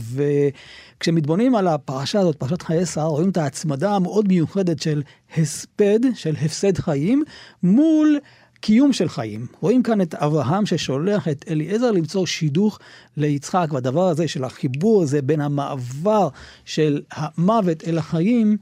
וכשמתבוננים 0.97 1.55
על 1.55 1.69
הפרשה 1.69 2.21
הזאת, 2.21 2.37
פרשת 2.37 2.63
חיי 2.63 2.87
שרה, 2.87 3.05
רואים 3.05 3.31
את 3.31 3.37
ההצמדה 3.37 3.95
המאוד 3.95 4.29
מיוחדת 4.29 4.83
של 4.83 5.03
הספד, 5.37 5.99
של 6.15 6.35
הפסד 6.43 6.79
חיים, 6.79 7.25
מול 7.63 8.19
קיום 8.61 8.93
של 8.93 9.09
חיים. 9.09 9.47
רואים 9.61 9.83
כאן 9.83 10.01
את 10.01 10.15
אברהם 10.15 10.67
ששולח 10.67 11.29
את 11.29 11.45
אליעזר 11.49 11.91
למצוא 11.91 12.27
שידוך 12.27 12.79
ליצחק, 13.17 13.67
והדבר 13.71 14.09
הזה 14.09 14.29
של 14.29 14.45
החיבור 14.45 15.03
הזה 15.03 15.23
בין 15.23 15.41
המעבר 15.41 16.29
של 16.65 17.03
המוות 17.13 17.85
אל 17.87 17.99
החיים, 17.99 18.57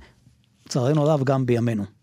לצערנו 0.66 1.02
הרב, 1.02 1.24
גם 1.24 1.46
בימינו. 1.46 2.01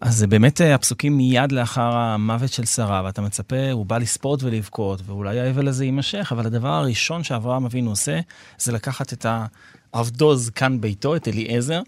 אז 0.00 0.16
זה 0.16 0.26
באמת 0.26 0.60
אה, 0.60 0.74
הפסוקים 0.74 1.16
מיד 1.16 1.52
לאחר 1.52 1.96
המוות 1.96 2.52
של 2.52 2.64
שרה, 2.64 3.02
ואתה 3.04 3.22
מצפה, 3.22 3.70
הוא 3.72 3.86
בא 3.86 3.98
לספורט 3.98 4.42
ולבכות, 4.42 5.00
ואולי 5.06 5.40
האבל 5.40 5.68
הזה 5.68 5.84
יימשך, 5.84 6.28
אבל 6.32 6.46
הדבר 6.46 6.68
הראשון 6.68 7.24
שאברהם 7.24 7.64
אבינו 7.64 7.90
עושה, 7.90 8.20
זה 8.58 8.72
לקחת 8.72 9.12
את 9.12 9.26
העבדו 9.92 10.36
זקן 10.36 10.80
ביתו, 10.80 11.16
את 11.16 11.28
אליעזר, 11.28 11.82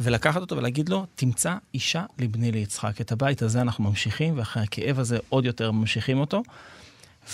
ולקחת 0.00 0.40
אותו 0.40 0.56
ולהגיד 0.56 0.88
לו, 0.88 1.06
תמצא 1.14 1.54
אישה 1.74 2.04
לבני 2.18 2.52
ליצחק. 2.52 3.00
את 3.00 3.12
הבית 3.12 3.42
הזה 3.42 3.60
אנחנו 3.60 3.84
ממשיכים, 3.84 4.38
ואחרי 4.38 4.62
הכאב 4.62 4.98
הזה 4.98 5.18
עוד 5.28 5.44
יותר 5.44 5.70
ממשיכים 5.70 6.18
אותו. 6.18 6.42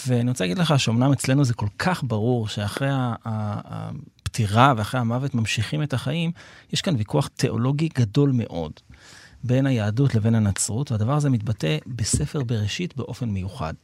ואני 0.06 0.30
רוצה 0.30 0.44
להגיד 0.44 0.58
לך 0.58 0.80
שאומנם 0.80 1.12
אצלנו 1.12 1.44
זה 1.44 1.54
כל 1.54 1.66
כך 1.78 2.04
ברור 2.04 2.48
שאחרי 2.48 2.88
הפטירה 3.24 4.74
ואחרי 4.76 5.00
המוות 5.00 5.34
ממשיכים 5.34 5.82
את 5.82 5.92
החיים, 5.92 6.32
יש 6.72 6.80
כאן 6.80 6.96
ויכוח 6.96 7.28
תיאולוגי 7.36 7.88
גדול 7.94 8.30
מאוד 8.34 8.72
בין 9.44 9.66
היהדות 9.66 10.14
לבין 10.14 10.34
הנצרות, 10.34 10.92
והדבר 10.92 11.12
הזה 11.12 11.30
מתבטא 11.30 11.76
בספר 11.86 12.42
בראשית 12.42 12.96
באופן 12.96 13.28
מיוחד. 13.28 13.74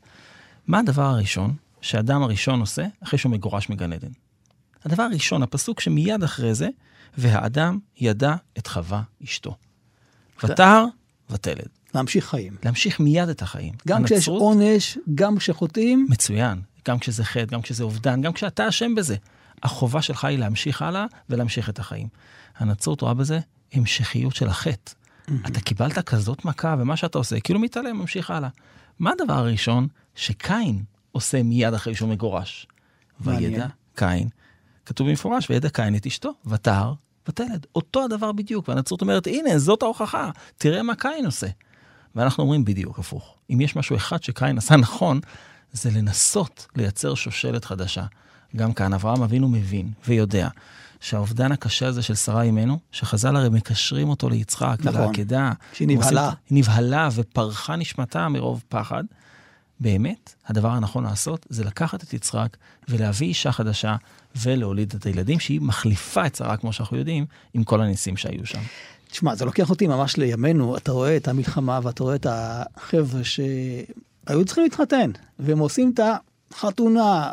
מה 0.66 0.78
הדבר 0.78 1.02
הראשון 1.02 1.54
שהאדם 1.80 2.22
הראשון 2.22 2.60
עושה 2.60 2.86
אחרי 3.02 3.18
שהוא 3.18 3.32
מגורש 3.32 3.70
מגן 3.70 3.92
עדן? 3.92 4.08
הדבר 4.84 5.02
הראשון, 5.02 5.42
הפסוק 5.42 5.80
שמיד 5.80 6.22
אחרי 6.22 6.54
זה, 6.54 6.68
והאדם 7.18 7.78
ידע 8.00 8.34
את 8.58 8.66
חווה 8.66 9.02
אשתו. 9.24 9.56
ותהר 10.44 10.84
ותלד. 11.30 11.68
להמשיך 11.94 12.26
חיים. 12.26 12.56
להמשיך 12.64 13.00
מיד 13.00 13.28
את 13.28 13.42
החיים. 13.42 13.74
גם 13.88 13.96
הנצרות, 13.96 14.18
כשיש 14.18 14.28
עונש, 14.28 14.98
גם 15.14 15.38
כשחוטאים. 15.38 16.06
מצוין. 16.10 16.60
גם 16.88 16.98
כשזה 16.98 17.24
חטא, 17.24 17.44
גם 17.44 17.62
כשזה 17.62 17.84
אובדן, 17.84 18.22
גם 18.22 18.32
כשאתה 18.32 18.68
אשם 18.68 18.94
בזה. 18.94 19.16
החובה 19.62 20.02
שלך 20.02 20.24
היא 20.24 20.38
להמשיך 20.38 20.82
הלאה 20.82 21.06
ולהמשיך 21.30 21.68
את 21.68 21.78
החיים. 21.78 22.08
הנצרות 22.56 23.00
רואה 23.00 23.14
בזה 23.14 23.40
המשכיות 23.72 24.36
של 24.36 24.48
החטא. 24.48 24.92
Mm-hmm. 25.28 25.48
אתה 25.48 25.60
קיבלת 25.60 25.98
כזאת 25.98 26.44
מכה, 26.44 26.76
ומה 26.78 26.96
שאתה 26.96 27.18
עושה, 27.18 27.40
כאילו 27.40 27.60
מתעלם, 27.60 27.96
ממשיך 27.96 28.30
הלאה. 28.30 28.48
מה 28.98 29.10
הדבר 29.20 29.34
הראשון 29.34 29.88
שקין 30.14 30.82
עושה 31.12 31.42
מיד 31.42 31.74
אחרי 31.74 31.94
שהוא 31.94 32.08
מגורש? 32.08 32.66
וידע 33.20 33.66
קין, 33.94 34.28
כתוב 34.86 35.08
במפורש, 35.08 35.50
וידע 35.50 35.68
קין 35.68 35.96
את 35.96 36.06
אשתו, 36.06 36.32
ותהר 36.46 36.94
ותלד. 37.28 37.66
אותו 37.74 38.04
הדבר 38.04 38.32
בדיוק, 38.32 38.68
והנצרות 38.68 39.00
אומרת, 39.00 39.26
הנה, 39.26 39.58
זאת 39.58 39.82
ההוכחה, 39.82 40.30
תראה 40.58 40.82
מה 40.82 40.94
קין 40.94 41.26
עושה. 41.26 41.46
ואנחנו 42.14 42.42
אומרים 42.42 42.64
בדיוק 42.64 42.98
הפוך. 42.98 43.36
אם 43.50 43.60
יש 43.60 43.76
משהו 43.76 43.96
אחד 43.96 44.22
שקין 44.22 44.58
עשה 44.58 44.76
נכון, 44.76 45.20
זה 45.72 45.90
לנסות 45.90 46.66
לייצר 46.76 47.14
שושלת 47.14 47.64
חדשה. 47.64 48.04
גם 48.56 48.72
כאן 48.72 48.92
אברהם 48.92 49.22
אבינו 49.22 49.48
מבין 49.48 49.92
ויודע 50.06 50.48
שהאובדן 51.04 51.52
הקשה 51.52 51.86
הזה 51.86 52.02
של 52.02 52.14
שרה 52.14 52.42
אימנו, 52.42 52.78
שחז"ל 52.92 53.36
הרי 53.36 53.48
מקשרים 53.48 54.08
אותו 54.08 54.28
ליצחק 54.28 54.76
נכון, 54.80 55.00
ולעקדה. 55.00 55.52
שהיא 55.72 55.88
נבהלה. 55.88 56.30
היא 56.50 56.58
נבהלה 56.58 57.08
ופרחה 57.14 57.76
נשמתה 57.76 58.28
מרוב 58.28 58.64
פחד. 58.68 59.04
באמת, 59.80 60.34
הדבר 60.46 60.68
הנכון 60.68 61.04
לעשות 61.04 61.46
זה 61.48 61.64
לקחת 61.64 62.02
את 62.02 62.14
יצחק 62.14 62.56
ולהביא 62.88 63.26
אישה 63.26 63.52
חדשה 63.52 63.96
ולהוליד 64.36 64.94
את 64.94 65.06
הילדים, 65.06 65.40
שהיא 65.40 65.60
מחליפה 65.60 66.26
את 66.26 66.34
שרה, 66.34 66.56
כמו 66.56 66.72
שאנחנו 66.72 66.96
יודעים, 66.96 67.26
עם 67.54 67.64
כל 67.64 67.80
הניסים 67.80 68.16
שהיו 68.16 68.46
שם. 68.46 68.60
תשמע, 69.10 69.34
זה 69.34 69.44
לוקח 69.44 69.70
אותי 69.70 69.86
ממש 69.86 70.16
לימינו, 70.16 70.76
אתה 70.76 70.92
רואה 70.92 71.16
את 71.16 71.28
המלחמה 71.28 71.80
ואתה 71.82 72.02
רואה 72.02 72.14
את 72.14 72.26
החבר'ה 72.30 73.24
שהיו 73.24 74.44
צריכים 74.44 74.64
להתחתן, 74.64 75.10
והם 75.38 75.58
עושים 75.58 75.92
את 75.94 76.00
החתונה 76.54 77.32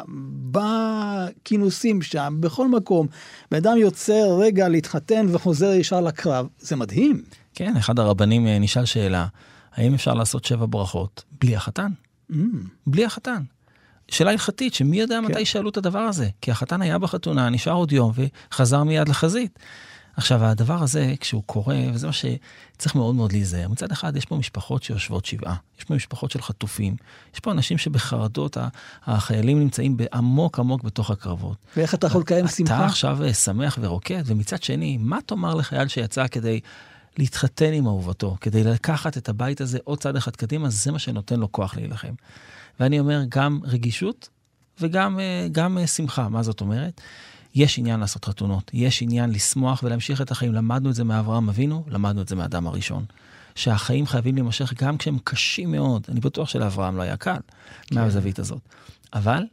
בכינוסים 0.51 2.01
שם, 2.01 2.38
בכל 2.40 2.68
מקום. 2.68 3.08
בן 3.51 3.58
אדם 3.58 3.78
יוצר 3.78 4.38
רגע 4.40 4.70
להתחתן 4.70 5.25
וחוזר 5.32 5.72
ישר 5.72 6.01
לקרב, 6.01 6.48
זה 6.60 6.75
מדהים. 6.75 7.24
כן, 7.56 7.78
אחד 7.78 8.00
הרבנים 8.00 8.48
אה, 8.48 8.60
נשאל 8.60 8.86
שאלה, 8.86 9.28
האם 9.74 9.94
אפשר 9.94 10.13
לעשות 10.13 10.46
שבע 10.46 10.66
ברכות 10.70 11.24
בלי 11.42 11.56
החתן? 11.56 11.92
Mm. 12.32 12.36
בלי 12.88 13.06
החתן. 13.06 13.44
שאלה 14.08 14.32
הלכתית, 14.32 14.74
שמי 14.74 15.00
יודע 15.00 15.20
כן. 15.22 15.32
מתי 15.32 15.46
שאלו 15.46 15.70
את 15.70 15.78
הדבר 15.78 16.00
הזה? 16.00 16.30
כי 16.42 16.51
החתן 16.51 16.82
היה 16.82 16.98
בחתונה, 16.98 17.50
נשאר 17.50 17.74
עוד 17.74 17.92
יום 17.92 18.12
וחזר 18.51 18.84
מיד 18.84 19.10
לחזית. 19.10 19.60
עכשיו, 20.18 20.46
הדבר 20.46 20.84
הזה, 20.84 21.13
כשהוא 21.20 21.44
קורה, 21.46 21.77
וזה 21.94 22.08
מה 22.08 22.13
שצריך 22.13 22.96
מאוד 22.96 23.15
מאוד 23.15 23.32
להיזהר, 23.32 23.68
מצד 23.68 23.91
אחד 23.91 24.15
יש 24.15 24.25
פה 24.25 24.36
משפחות 24.36 24.84
שיושבות 24.84 25.25
שבעה, 25.25 25.56
יש 25.80 25.84
פה 25.84 25.96
משפחות 25.96 26.32
של 26.32 26.41
חטופים, 26.41 26.96
יש 27.34 27.39
פה 27.39 27.51
אנשים 27.51 27.77
שבחרדות, 27.77 28.58
החיילים 29.06 29.60
נמצאים 29.60 29.98
עמוק 30.13 30.60
עמוק 30.60 30.84
בתוך 30.84 31.12
הקרבות. 31.12 31.58
ואיך 31.77 31.96
אתה 31.96 32.08
יכול 32.08 32.22
לקיים 32.22 32.48
שמחה? 32.48 32.77
אתה 32.77 32.86
עכשיו 32.86 33.24
אה, 33.24 33.34
שמח 33.34 33.77
ורוקד, 33.82 34.24
ומצד 34.25 34.63
שני, 34.63 34.98
מה 34.98 35.20
תאמר 35.25 35.56
לחייל 35.56 35.88
שיצא 35.88 36.27
כדי 36.27 36.60
להתחתן 37.18 37.74
עם 37.74 37.88
אהובתו, 37.88 38.38
כדי 38.41 38.63
לקחת 38.63 39.18
את 39.18 39.30
הבית 39.30 39.62
הזה 39.62 39.80
עוד 39.84 40.00
צעד 40.00 40.15
אחד 40.15 40.36
קדימה, 40.36 40.70
זה 40.70 40.91
מה 40.91 41.00
שנותן 41.00 41.39
לו 41.39 41.51
כוח 41.51 41.75
להילחם. 41.75 42.13
ואני 42.80 43.00
אומר, 43.00 43.22
גם 43.30 43.60
רגישות 43.63 44.30
וגם 44.80 45.20
אה, 45.20 45.48
גם 45.51 45.77
אה, 45.77 45.88
שמחה. 45.88 46.30
מה 46.30 46.44
זאת 46.44 46.62
אומרת? 46.62 47.01
יש 47.55 47.79
עניין 47.79 48.00
לעשות 48.00 48.25
חתונות, 48.25 48.72
יש 48.74 49.01
עניין 49.01 49.29
לשמוח 49.29 49.84
ולהמשיך 49.84 50.22
את 50.22 50.31
החיים. 50.31 50.53
למדנו 50.53 50.89
את 50.89 50.96
זה 50.96 51.03
מאברהם 51.03 51.50
אבינו, 51.50 51.84
למדנו 51.88 52.22
את 52.22 52.27
זה 52.27 52.36
מאדם 52.36 52.67
הראשון. 52.67 53.05
שהחיים 53.55 54.05
חייבים 54.05 54.36
להימשך 54.36 54.74
גם 54.84 54.98
כשהם 54.98 55.17
קשים 55.24 55.72
מאוד. 55.72 56.05
אני 56.10 56.20
בטוח 56.20 56.50
שלאברהם 56.50 56.98
לא 56.98 57.01
היה 57.01 57.17
קל 57.17 57.38
כן. 57.88 57.96
מהזווית 57.96 58.39
הזאת. 58.39 58.62
אבל 59.13 59.43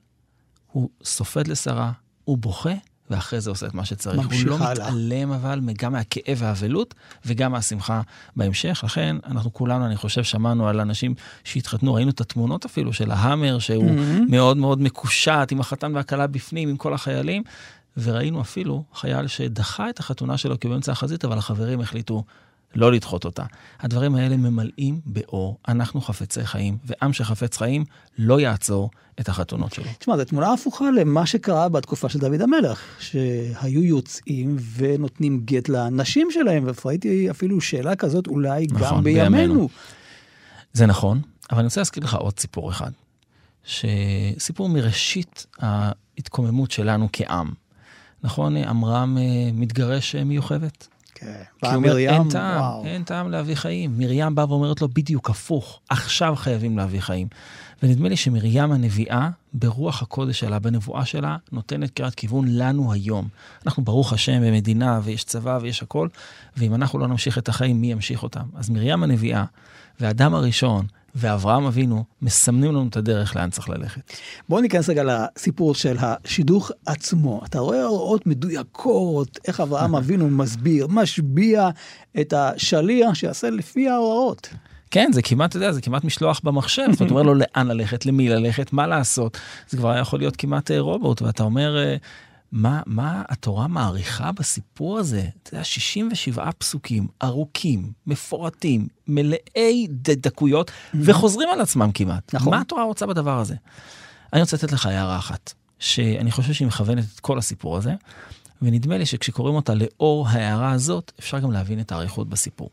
הוא 0.72 0.88
סופד 1.04 1.48
לשרה, 1.48 1.92
הוא 2.24 2.38
בוכה, 2.38 2.74
ואחרי 3.10 3.40
זה 3.40 3.50
עושה 3.50 3.66
את 3.66 3.74
מה 3.74 3.84
שצריך. 3.84 4.20
הוא 4.20 4.46
לא 4.46 4.56
הלאה. 4.58 4.72
מתעלם 4.72 5.32
אבל 5.32 5.60
גם 5.78 5.92
מהכאב 5.92 6.36
והאבלות 6.38 6.94
וגם 7.26 7.52
מהשמחה 7.52 8.00
בהמשך. 8.36 8.80
לכן 8.84 9.16
אנחנו 9.26 9.52
כולנו, 9.52 9.86
אני 9.86 9.96
חושב, 9.96 10.24
שמענו 10.24 10.68
על 10.68 10.80
אנשים 10.80 11.14
שהתחתנו, 11.44 11.94
ראינו 11.94 12.10
את 12.10 12.20
התמונות 12.20 12.64
אפילו 12.64 12.92
של 12.92 13.10
ההאמר, 13.10 13.58
שהוא 13.58 13.90
mm-hmm. 13.90 14.30
מאוד 14.30 14.56
מאוד 14.56 14.80
מקושט 14.80 15.48
עם 15.50 15.60
החתן 15.60 15.94
והכלה 15.94 16.26
בפנים, 16.26 16.68
עם 16.68 16.76
כל 16.76 16.94
החיילים. 16.94 17.42
וראינו 17.96 18.40
אפילו 18.40 18.84
חייל 18.94 19.26
שדחה 19.26 19.90
את 19.90 19.98
החתונה 19.98 20.38
שלו 20.38 20.60
כי 20.60 20.68
באמצע 20.68 20.92
החזית, 20.92 21.24
אבל 21.24 21.38
החברים 21.38 21.80
החליטו 21.80 22.24
לא 22.74 22.92
לדחות 22.92 23.24
אותה. 23.24 23.44
הדברים 23.80 24.14
האלה 24.14 24.36
ממלאים 24.36 25.00
באור. 25.06 25.58
אנחנו 25.68 26.00
חפצי 26.00 26.46
חיים, 26.46 26.78
ועם 26.84 27.12
שחפץ 27.12 27.56
חיים 27.56 27.84
לא 28.18 28.40
יעצור 28.40 28.90
את 29.20 29.28
החתונות 29.28 29.72
שלו. 29.72 29.84
תשמע, 29.98 30.16
זו 30.16 30.24
תמונה 30.24 30.52
הפוכה 30.52 30.84
למה 30.90 31.26
שקרה 31.26 31.68
בתקופה 31.68 32.08
של 32.08 32.18
דוד 32.18 32.42
המלך, 32.42 32.80
שהיו 32.98 33.84
יוצאים 33.84 34.56
ונותנים 34.76 35.40
גט 35.44 35.68
לנשים 35.68 36.28
שלהם, 36.30 36.66
וראיתי 36.84 37.30
אפילו 37.30 37.60
שאלה 37.60 37.96
כזאת 37.96 38.26
אולי 38.26 38.66
נכון, 38.70 38.96
גם 38.96 39.04
בימינו. 39.04 39.36
בימינו. 39.36 39.68
זה 40.72 40.86
נכון, 40.86 41.20
אבל 41.50 41.58
אני 41.58 41.64
רוצה 41.66 41.80
להזכיר 41.80 42.04
לך 42.04 42.14
עוד 42.14 42.38
סיפור 42.38 42.70
אחד. 42.70 42.90
שסיפור 43.64 44.68
מראשית 44.68 45.46
ההתקוממות 45.58 46.70
שלנו 46.70 47.08
כעם. 47.12 47.52
נכון, 48.22 48.56
עמרם 48.56 49.18
אה, 49.18 49.50
מתגרש 49.52 50.14
אה, 50.14 50.24
מיוחדת. 50.24 50.88
כן. 51.14 51.42
כי 51.60 51.66
הוא 51.66 51.74
אומר, 51.74 51.98
אין 51.98 52.30
טעם, 52.30 52.60
וואו. 52.60 52.84
אין 52.84 53.02
טעם 53.04 53.30
להביא 53.30 53.54
חיים. 53.54 53.98
מרים 53.98 54.34
באה 54.34 54.48
ואומרת 54.48 54.80
לו 54.80 54.88
בדיוק 54.88 55.30
הפוך, 55.30 55.80
עכשיו 55.88 56.36
חייבים 56.36 56.78
להביא 56.78 57.00
חיים. 57.00 57.28
ונדמה 57.82 58.08
לי 58.08 58.16
שמרים 58.16 58.72
הנביאה, 58.72 59.28
ברוח 59.52 60.02
הקודש 60.02 60.40
שלה, 60.40 60.58
בנבואה 60.58 61.04
שלה, 61.04 61.36
נותנת 61.52 61.90
קריאת 61.90 62.14
כיוון 62.14 62.44
לנו 62.48 62.92
היום. 62.92 63.28
אנחנו, 63.66 63.84
ברוך 63.84 64.12
השם, 64.12 64.42
במדינה, 64.42 65.00
ויש 65.02 65.24
צבא 65.24 65.58
ויש 65.62 65.82
הכל, 65.82 66.08
ואם 66.56 66.74
אנחנו 66.74 66.98
לא 66.98 67.06
נמשיך 67.06 67.38
את 67.38 67.48
החיים, 67.48 67.80
מי 67.80 67.92
ימשיך 67.92 68.22
אותם? 68.22 68.46
אז 68.54 68.70
מרים 68.70 69.02
הנביאה, 69.02 69.44
והאדם 70.00 70.34
הראשון, 70.34 70.86
ואברהם 71.18 71.64
אבינו 71.64 72.04
מסמנים 72.22 72.70
לנו 72.70 72.88
את 72.88 72.96
הדרך 72.96 73.36
לאן 73.36 73.50
צריך 73.50 73.68
ללכת. 73.68 74.00
בואו 74.48 74.60
ניכנס 74.60 74.88
רגע 74.88 75.02
לסיפור 75.04 75.74
של 75.74 75.96
השידוך 76.00 76.70
עצמו. 76.86 77.40
אתה 77.44 77.58
רואה 77.58 77.84
הוראות 77.84 78.26
מדויקות, 78.26 79.38
איך 79.48 79.60
אברהם 79.60 79.94
אבינו 80.00 80.30
מסביר, 80.30 80.86
משביע 80.90 81.68
את 82.20 82.32
השליח 82.32 83.14
שיעשה 83.14 83.50
לפי 83.50 83.88
ההוראות. 83.88 84.48
כן, 84.90 85.10
זה 85.12 85.22
כמעט, 85.22 85.50
אתה 85.50 85.56
יודע, 85.56 85.72
זה 85.72 85.80
כמעט 85.80 86.04
משלוח 86.04 86.40
במחשב. 86.44 86.86
זאת 86.90 87.00
אומרת, 87.00 87.10
אומר 87.10 87.22
לו 87.22 87.34
לאן 87.42 87.66
ללכת, 87.66 88.06
למי 88.06 88.28
ללכת, 88.28 88.72
מה 88.72 88.86
לעשות. 88.86 89.38
זה 89.68 89.76
כבר 89.76 89.98
יכול 89.98 90.18
להיות 90.18 90.36
כמעט 90.36 90.70
אה, 90.70 90.80
רובוט, 90.80 91.22
ואתה 91.22 91.42
אומר, 91.42 91.78
אה, 91.78 91.96
מה, 92.52 92.82
מה 92.86 93.22
התורה 93.28 93.68
מעריכה 93.68 94.32
בסיפור 94.32 94.98
הזה? 94.98 95.24
אתה 95.42 95.54
יודע, 95.54 95.64
67 95.64 96.50
פסוקים 96.58 97.06
ארוכים, 97.22 97.92
מפורטים, 98.06 98.88
מלאי 99.08 99.86
דקויות, 99.90 100.70
mm-hmm. 100.70 100.96
וחוזרים 101.04 101.48
על 101.52 101.60
עצמם 101.60 101.90
כמעט. 101.94 102.34
נכון. 102.34 102.54
מה 102.54 102.60
התורה 102.60 102.84
רוצה 102.84 103.06
בדבר 103.06 103.38
הזה? 103.38 103.54
אני 104.32 104.40
רוצה 104.40 104.56
לתת 104.56 104.72
לך 104.72 104.86
הערה 104.86 105.18
אחת, 105.18 105.52
שאני 105.78 106.30
חושב 106.30 106.52
שהיא 106.52 106.68
מכוונת 106.68 107.04
את 107.14 107.20
כל 107.20 107.38
הסיפור 107.38 107.76
הזה, 107.76 107.94
ונדמה 108.62 108.98
לי 108.98 109.06
שכשקוראים 109.06 109.54
אותה 109.54 109.74
לאור 109.74 110.28
ההערה 110.28 110.72
הזאת, 110.72 111.12
אפשר 111.20 111.38
גם 111.38 111.52
להבין 111.52 111.80
את 111.80 111.92
האריכות 111.92 112.28
בסיפור. 112.28 112.70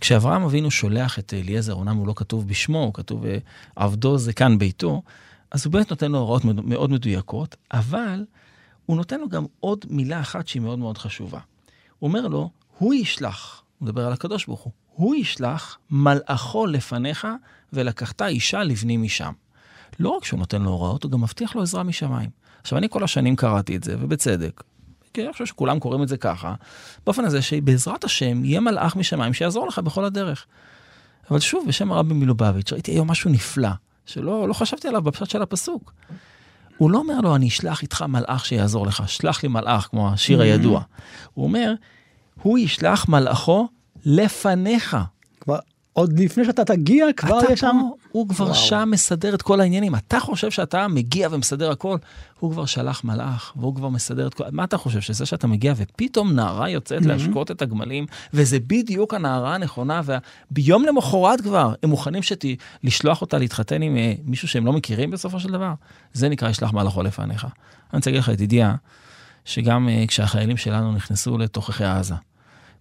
כשאברהם 0.00 0.42
אבינו 0.42 0.70
שולח 0.70 1.18
את 1.18 1.34
אליעזר, 1.34 1.74
אומנם 1.74 1.96
הוא 1.96 2.06
לא 2.06 2.12
כתוב 2.16 2.48
בשמו, 2.48 2.78
הוא 2.78 2.94
כתוב 2.94 3.24
עבדו 3.76 4.18
זה 4.18 4.32
כאן 4.32 4.58
ביתו, 4.58 5.02
אז 5.50 5.66
הוא 5.66 5.72
באמת 5.72 5.90
נותן 5.90 6.12
לו 6.12 6.18
הוראות 6.18 6.44
מאוד 6.44 6.90
מדויקות, 6.90 7.56
אבל 7.72 8.24
הוא 8.86 8.96
נותן 8.96 9.20
לו 9.20 9.28
גם 9.28 9.44
עוד 9.60 9.84
מילה 9.90 10.20
אחת 10.20 10.48
שהיא 10.48 10.62
מאוד 10.62 10.78
מאוד 10.78 10.98
חשובה. 10.98 11.40
הוא 11.98 12.08
אומר 12.08 12.28
לו, 12.28 12.50
הוא 12.78 12.94
ישלח 12.94 13.64
הוא 13.78 13.88
מדבר 13.88 14.06
על 14.06 14.12
הקדוש 14.12 14.46
ברוך 14.46 14.60
הוא. 14.60 14.72
הוא 14.92 15.14
ישלח 15.14 15.78
מלאכו 15.90 16.66
לפניך 16.66 17.26
ולקחת 17.72 18.22
אישה 18.22 18.62
לבני 18.64 18.96
משם. 18.96 19.32
לא 20.00 20.08
רק 20.08 20.24
שהוא 20.24 20.38
נותן 20.38 20.62
לו 20.62 20.70
הוראות, 20.70 21.04
הוא 21.04 21.12
גם 21.12 21.20
מבטיח 21.20 21.56
לו 21.56 21.62
עזרה 21.62 21.82
משמיים. 21.82 22.30
עכשיו, 22.60 22.78
אני 22.78 22.88
כל 22.90 23.04
השנים 23.04 23.36
קראתי 23.36 23.76
את 23.76 23.84
זה, 23.84 23.96
ובצדק. 24.00 24.62
כי 25.14 25.24
אני 25.24 25.32
חושב 25.32 25.46
שכולם 25.46 25.78
קוראים 25.78 26.02
את 26.02 26.08
זה 26.08 26.16
ככה, 26.16 26.54
באופן 27.06 27.24
הזה 27.24 27.42
שבעזרת 27.42 28.04
השם 28.04 28.44
יהיה 28.44 28.60
מלאך 28.60 28.96
משמיים 28.96 29.32
שיעזור 29.32 29.66
לך 29.66 29.78
בכל 29.78 30.04
הדרך. 30.04 30.46
אבל 31.30 31.40
שוב, 31.40 31.68
בשם 31.68 31.92
הרבי 31.92 32.14
מלובביץ', 32.14 32.72
ראיתי 32.72 32.92
היום 32.92 33.10
משהו 33.10 33.30
נפלא, 33.30 33.68
שלא 34.06 34.48
לא 34.48 34.52
חשבתי 34.52 34.88
עליו 34.88 35.02
בפשט 35.02 35.30
של 35.30 35.42
הפסוק. 35.42 35.92
הוא 36.78 36.90
לא 36.90 36.98
אומר 36.98 37.20
לו, 37.20 37.36
אני 37.36 37.48
אשלח 37.48 37.82
איתך 37.82 38.02
מלאך 38.02 38.46
שיעזור 38.46 38.86
לך, 38.86 39.02
שלח 39.06 39.42
לי 39.42 39.48
מלאך, 39.48 39.88
כמו 39.90 40.12
השיר 40.12 40.40
Mm-hmm. 40.40 40.42
הידוע. 40.42 40.82
הוא 41.34 41.44
אומר, 41.44 41.74
הוא 42.42 42.58
ישלח 42.58 43.08
מלאכו 43.08 43.68
לפניך. 44.04 44.96
כבר, 45.40 45.58
עוד 45.94 46.18
לפני 46.20 46.44
שאתה 46.44 46.64
תגיע, 46.64 47.06
כבר 47.16 47.38
יש 47.50 47.60
שם... 47.60 47.76
הוא 48.12 48.28
כבר 48.28 48.44
וואו. 48.44 48.54
שם 48.54 48.88
מסדר 48.92 49.34
את 49.34 49.42
כל 49.42 49.60
העניינים. 49.60 49.94
אתה 49.94 50.20
חושב 50.20 50.50
שאתה 50.50 50.88
מגיע 50.88 51.28
ומסדר 51.30 51.70
הכל, 51.70 51.96
הוא 52.40 52.52
כבר 52.52 52.64
שלח 52.66 53.04
מלאך, 53.04 53.52
והוא 53.56 53.74
כבר 53.74 53.88
מסדר 53.88 54.26
את 54.26 54.34
כל... 54.34 54.44
מה 54.52 54.64
אתה 54.64 54.76
חושב, 54.76 55.00
שזה 55.00 55.26
שאתה 55.26 55.46
מגיע 55.46 55.74
ופתאום 55.76 56.32
נערה 56.32 56.68
יוצאת 56.70 57.02
Mhm. 57.02 57.06
להשקות 57.08 57.50
את 57.50 57.62
הגמלים, 57.62 58.06
וזה 58.34 58.58
בדיוק 58.66 59.14
הנערה 59.14 59.54
הנכונה, 59.54 60.00
וביום 60.50 60.84
למחרת 60.84 61.40
כבר 61.40 61.74
הם 61.82 61.90
מוכנים 61.90 62.22
שת... 62.22 62.44
לשלוח 62.84 63.20
אותה 63.20 63.38
להתחתן 63.38 63.82
עם 63.82 63.96
אה, 63.96 64.14
מישהו 64.24 64.48
שהם 64.48 64.66
לא 64.66 64.72
מכירים 64.72 65.10
בסופו 65.10 65.40
של 65.40 65.52
דבר? 65.52 65.72
זה 66.12 66.28
נקרא 66.28 66.50
ישלח 66.50 66.72
מלאכו 66.72 67.02
לפניך. 67.02 67.44
אני 67.44 67.50
רוצה 67.98 68.10
להגיד 68.10 68.22
לך, 68.22 68.28
ידידיה, 68.28 68.74
שגם 69.44 69.88
אה, 69.88 70.04
כשהחיילים 70.08 70.56
שלנו 70.56 70.92
נכנסו 70.92 71.38
לתוככי 71.38 71.84
עזה, 71.84 72.14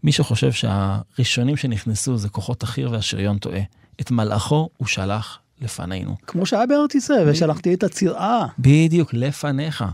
מי 0.04 0.12
שחושב 0.12 0.52
שהראשונים 0.52 1.58
שנכנסו 1.58 2.18
זה 2.18 2.30
כוחות 2.30 2.64
החי"ר 2.64 2.92
והשריון 2.92 3.38
טועה. 3.38 3.62
את 4.02 4.12
מלאכו 4.12 4.70
הוא 4.78 4.88
שלח 4.88 5.40
לפנינו. 5.62 6.16
כמו 6.28 6.46
שהיה 6.46 6.66
בארץ 6.66 6.96
ישראל, 6.96 7.30
ושלחתי 7.30 7.74
את 7.74 7.84
הצירעה. 7.84 8.46
בדיוק, 8.60 9.14
לפניך. 9.14 9.86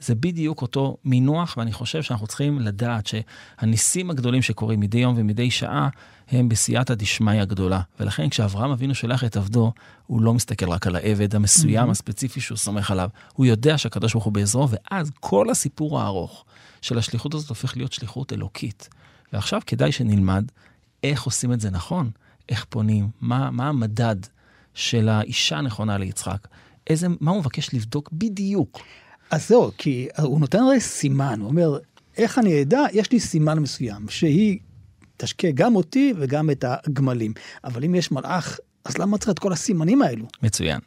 זה 0.00 0.14
בדיוק 0.14 0.62
אותו 0.62 0.96
מינוח, 1.04 1.54
ואני 1.56 1.72
חושב 1.72 2.02
שאנחנו 2.02 2.26
צריכים 2.26 2.60
לדעת 2.60 3.06
שהניסים 3.06 4.10
הגדולים 4.10 4.42
שקורים 4.42 4.80
מדי 4.80 4.98
יום 4.98 5.14
ומדי 5.16 5.50
שעה, 5.50 5.88
הם 6.30 6.48
בסייעתא 6.48 6.94
דשמיא 6.94 7.40
הגדולה. 7.40 7.80
ולכן 8.00 8.28
כשאברהם 8.28 8.70
אבינו 8.70 8.94
שולח 8.94 9.24
את 9.24 9.36
עבדו, 9.36 9.72
הוא 10.06 10.22
לא 10.22 10.34
מסתכל 10.34 10.68
רק 10.68 10.86
על 10.86 10.96
העבד 10.96 11.34
המסוים, 11.34 11.90
הספציפי 11.90 12.40
שהוא 12.40 12.58
סומך 12.58 12.90
עליו. 12.90 13.08
הוא 13.32 13.46
יודע 13.46 13.78
שהקדוש 13.78 14.12
ברוך 14.12 14.24
הוא 14.24 14.32
בעזרו, 14.32 14.68
ואז 14.70 15.10
כל 15.20 15.50
הסיפור 15.50 16.00
הארוך 16.00 16.44
של 16.80 16.98
השליחות 16.98 17.34
הזאת 17.34 17.48
הופך 17.48 17.76
להיות 17.76 17.92
שליחות 17.92 18.32
אלוקית. 18.32 18.88
ועכשיו 19.32 19.60
כדאי 19.66 19.92
שנלמד 19.92 20.44
איך 21.02 21.22
עושים 21.22 21.52
את 21.52 21.60
זה 21.60 21.70
נכון, 21.70 22.10
איך 22.48 22.66
פונים, 22.68 23.08
מה, 23.20 23.50
מה 23.50 23.68
המדד 23.68 24.16
של 24.74 25.08
האישה 25.08 25.56
הנכונה 25.58 25.98
ליצחק, 25.98 26.48
איזה, 26.86 27.06
מה 27.20 27.30
הוא 27.30 27.40
מבקש 27.40 27.74
לבדוק 27.74 28.10
בדיוק. 28.12 28.78
אז 29.30 29.48
זהו, 29.48 29.70
כי 29.78 30.08
הוא 30.22 30.40
נותן 30.40 30.58
הרי 30.58 30.80
סימן, 30.80 31.40
הוא 31.40 31.48
אומר, 31.48 31.78
איך 32.16 32.38
אני 32.38 32.62
אדע? 32.62 32.84
יש 32.92 33.12
לי 33.12 33.20
סימן 33.20 33.58
מסוים, 33.58 34.08
שהיא 34.08 34.58
תשקה 35.16 35.48
גם 35.50 35.76
אותי 35.76 36.14
וגם 36.18 36.50
את 36.50 36.64
הגמלים. 36.68 37.32
אבל 37.64 37.84
אם 37.84 37.94
יש 37.94 38.12
מלאך, 38.12 38.58
אז 38.84 38.98
למה 38.98 39.18
צריך 39.18 39.32
את 39.32 39.38
כל 39.38 39.52
הסימנים 39.52 40.02
האלו? 40.02 40.26
מצוין, 40.42 40.80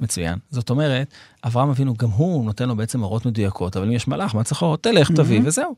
מצוין. 0.00 0.38
זאת 0.50 0.70
אומרת, 0.70 1.14
אברהם 1.44 1.70
אבינו, 1.70 1.94
גם 1.94 2.08
הוא 2.08 2.44
נותן 2.44 2.68
לו 2.68 2.76
בעצם 2.76 3.00
הוראות 3.00 3.26
מדויקות, 3.26 3.76
אבל 3.76 3.86
אם 3.86 3.92
יש 3.92 4.08
מלאך, 4.08 4.34
מה 4.34 4.44
צריך 4.44 4.60
הוראות? 4.62 4.82
תלך, 4.82 5.10
תביא, 5.12 5.40
וזהו. 5.44 5.74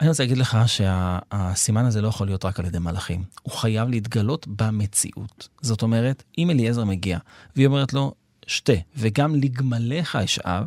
אני 0.00 0.08
רוצה 0.08 0.22
להגיד 0.22 0.38
לך 0.38 0.58
שהסימן 0.66 1.84
הזה 1.84 2.00
לא 2.00 2.08
יכול 2.08 2.26
להיות 2.26 2.44
רק 2.44 2.60
על 2.60 2.66
ידי 2.66 2.78
מלאכים. 2.78 3.24
הוא 3.42 3.52
חייב 3.52 3.88
להתגלות 3.88 4.46
במציאות. 4.48 5.48
זאת 5.60 5.82
אומרת, 5.82 6.22
אם 6.38 6.50
אליעזר 6.50 6.84
מגיע, 6.84 7.18
והיא 7.56 7.66
אומרת 7.66 7.92
לו, 7.92 8.14
שתה, 8.46 8.72
וגם 8.96 9.34
לגמליך 9.34 10.16
אשאב, 10.16 10.66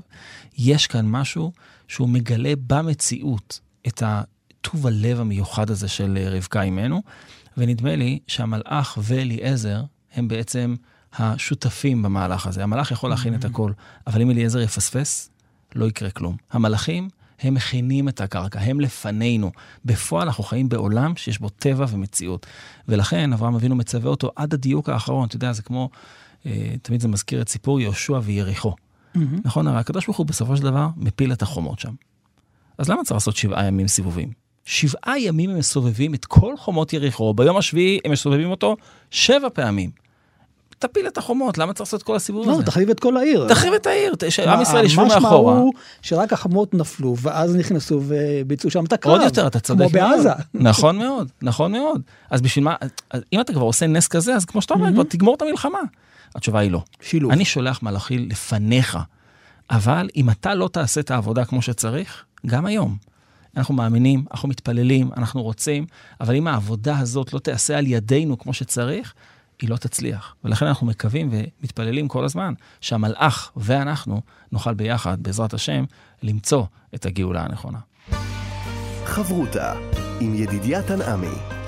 יש 0.58 0.88
כאן 0.88 1.06
משהו 1.06 1.52
שהוא 1.88 2.10
מגלה 2.10 2.54
במציאות 2.68 3.60
את 3.88 4.04
הטוב 4.06 4.88
הלב 4.88 5.20
המיוחד 5.20 5.70
הזה 5.70 5.88
של 5.88 6.18
אה, 6.22 6.30
רבקה 6.30 6.62
אימנו, 6.62 7.02
ונדמה 7.58 7.96
לי 7.96 8.20
שהמלאך 8.28 8.98
ואליעזר 9.04 9.84
הם 10.14 10.28
בעצם 10.28 10.76
השותפים 11.14 12.04
במהלך 12.04 12.48
הזה. 12.48 12.64
המלאך 12.64 12.92
יכול 12.92 13.10
להכין 13.10 13.36
את 13.36 13.46
הכל, 13.46 13.72
אבל 14.08 14.22
אם 14.22 14.32
אליעזר 14.32 14.60
יפספס, 14.60 15.30
לא 15.76 15.86
יקרה 15.86 16.12
כלום. 16.12 16.38
המלאכים, 16.52 17.10
הם 17.42 17.54
מכינים 17.54 18.10
את 18.10 18.22
הקרקע, 18.22 18.60
הם 18.60 18.80
לפנינו. 18.80 19.52
בפועל 19.86 20.28
אנחנו 20.28 20.44
חיים 20.44 20.70
בעולם 20.70 21.16
שיש 21.16 21.40
בו 21.40 21.50
טבע 21.50 21.86
ומציאות. 21.90 22.48
ולכן 22.88 23.34
אברהם 23.34 23.56
אבינו 23.56 23.76
מצווה 23.76 24.10
אותו 24.10 24.32
עד 24.36 24.54
הדיוק 24.54 24.90
האחרון. 24.90 25.28
אתה 25.28 25.36
יודע, 25.36 25.54
זה 25.54 25.62
כמו, 25.62 25.90
אה, 26.46 26.74
תמיד 26.82 27.02
זה 27.02 27.08
מזכיר 27.08 27.42
את 27.42 27.50
סיפור 27.50 27.80
יהושע 27.80 28.20
ויריחו. 28.24 28.76
נכון? 29.46 29.68
הרי 29.68 29.80
הקדוש 29.80 30.06
ברוך 30.06 30.18
הוא 30.18 30.26
בסופו 30.26 30.58
של 30.58 30.64
דבר 30.64 30.88
מפיל 30.98 31.34
את 31.34 31.42
החומות 31.42 31.80
שם. 31.80 31.94
אז 32.78 32.90
למה 32.90 33.04
צריך 33.04 33.12
לעשות 33.12 33.36
שבעה 33.36 33.66
ימים 33.66 33.88
סיבובים? 33.88 34.32
שבעה 34.66 35.20
ימים 35.20 35.50
הם 35.50 35.58
מסובבים 35.58 36.14
את 36.14 36.26
כל 36.26 36.58
חומות 36.58 36.94
יריחו, 36.94 37.34
ביום 37.34 37.58
השביעי 37.58 38.00
הם 38.06 38.12
מסובבים 38.12 38.52
אותו 38.52 38.76
שבע 39.12 39.48
פעמים. 39.54 39.92
תפיל 40.80 41.08
את 41.08 41.18
החומות, 41.18 41.58
למה 41.58 41.74
צריך 41.74 41.88
לעשות 41.88 42.02
את 42.02 42.06
כל 42.06 42.16
הסיבוב 42.16 42.48
לא, 42.48 42.54
הזה? 42.54 42.64
תחריב 42.64 42.90
את 42.90 43.00
כל 43.00 43.18
העיר. 43.18 43.48
תחריב 43.50 43.74
את 43.74 43.88
העיר, 43.88 44.14
שעם 44.30 44.62
ישראל 44.62 44.86
ישבו 44.86 45.06
מאחורה. 45.06 45.54
הוא 45.54 45.74
שרק 46.02 46.34
החמות 46.34 46.74
נפלו, 46.74 47.16
ואז 47.18 47.56
נכנסו 47.56 48.02
וביצעו 48.08 48.72
שם 48.72 48.86
את 48.86 48.94
הקרב. 48.94 49.14
עוד 49.14 49.22
יותר, 49.22 49.48
אתה 49.48 49.60
צודק 49.60 49.80
כמו 49.80 49.90
בעזה. 49.90 50.30
נכון 50.54 50.98
מאוד, 50.98 51.30
נכון 51.42 51.72
מאוד. 51.72 52.02
אז 52.30 52.42
בשביל 52.42 52.66
מה, 52.66 52.76
אם 53.34 53.42
אתה 53.42 53.54
כבר 53.54 53.64
עושה 53.64 53.88
נס 53.88 54.08
כזה, 54.08 54.36
אז 54.36 54.46
כמו 54.46 54.62
שאתה 54.62 54.74
אומר, 54.74 54.94
כבר 54.94 55.04
תגמור 55.04 55.36
את 55.36 55.42
המלחמה. 55.42 55.80
התשובה 56.36 56.60
היא 56.60 56.72
לא. 56.72 56.82
שילוב. 57.02 57.32
אני 57.32 57.46
שולח 57.46 57.84
מלאכי 57.84 58.18
לפניך, 58.18 58.98
אבל 59.70 60.10
אם 60.16 60.30
אתה 60.30 60.56
לא 60.56 60.68
תעשה 60.68 61.02
את 61.02 61.12
העבודה 61.12 61.46
כמו 61.46 61.62
שצריך, 61.62 62.24
גם 62.46 62.66
היום. 62.66 62.98
אנחנו 63.58 63.74
מאמינים, 63.74 64.26
אנחנו 64.32 64.50
מתפללים, 64.50 65.10
אנחנו 65.18 65.44
רוצים, 65.44 65.86
אבל 66.22 66.36
אם 66.36 66.48
העבודה 66.48 67.00
הזאת 67.00 67.34
לא 67.34 67.40
תיעשה 67.40 67.78
על 67.78 67.88
ידינו 67.88 68.38
כמו 68.38 68.54
שצריך, 68.54 69.14
היא 69.62 69.70
לא 69.70 69.78
תצליח. 69.78 70.36
ולכן 70.44 70.66
אנחנו 70.66 70.88
מקווים 70.88 71.30
ומתפללים 71.32 72.08
כל 72.08 72.26
הזמן 72.26 72.54
שהמלאך 72.82 73.52
ואנחנו 73.56 74.22
נוכל 74.52 74.74
ביחד, 74.74 75.24
בעזרת 75.24 75.54
השם, 75.54 75.84
למצוא 76.24 76.66
את 76.96 77.06
הגאולה 77.06 77.44
הנכונה. 77.44 77.80
חברותה 79.06 79.74
עם 80.20 80.36
ידידיה 80.36 80.84
תנעמי. 80.84 81.60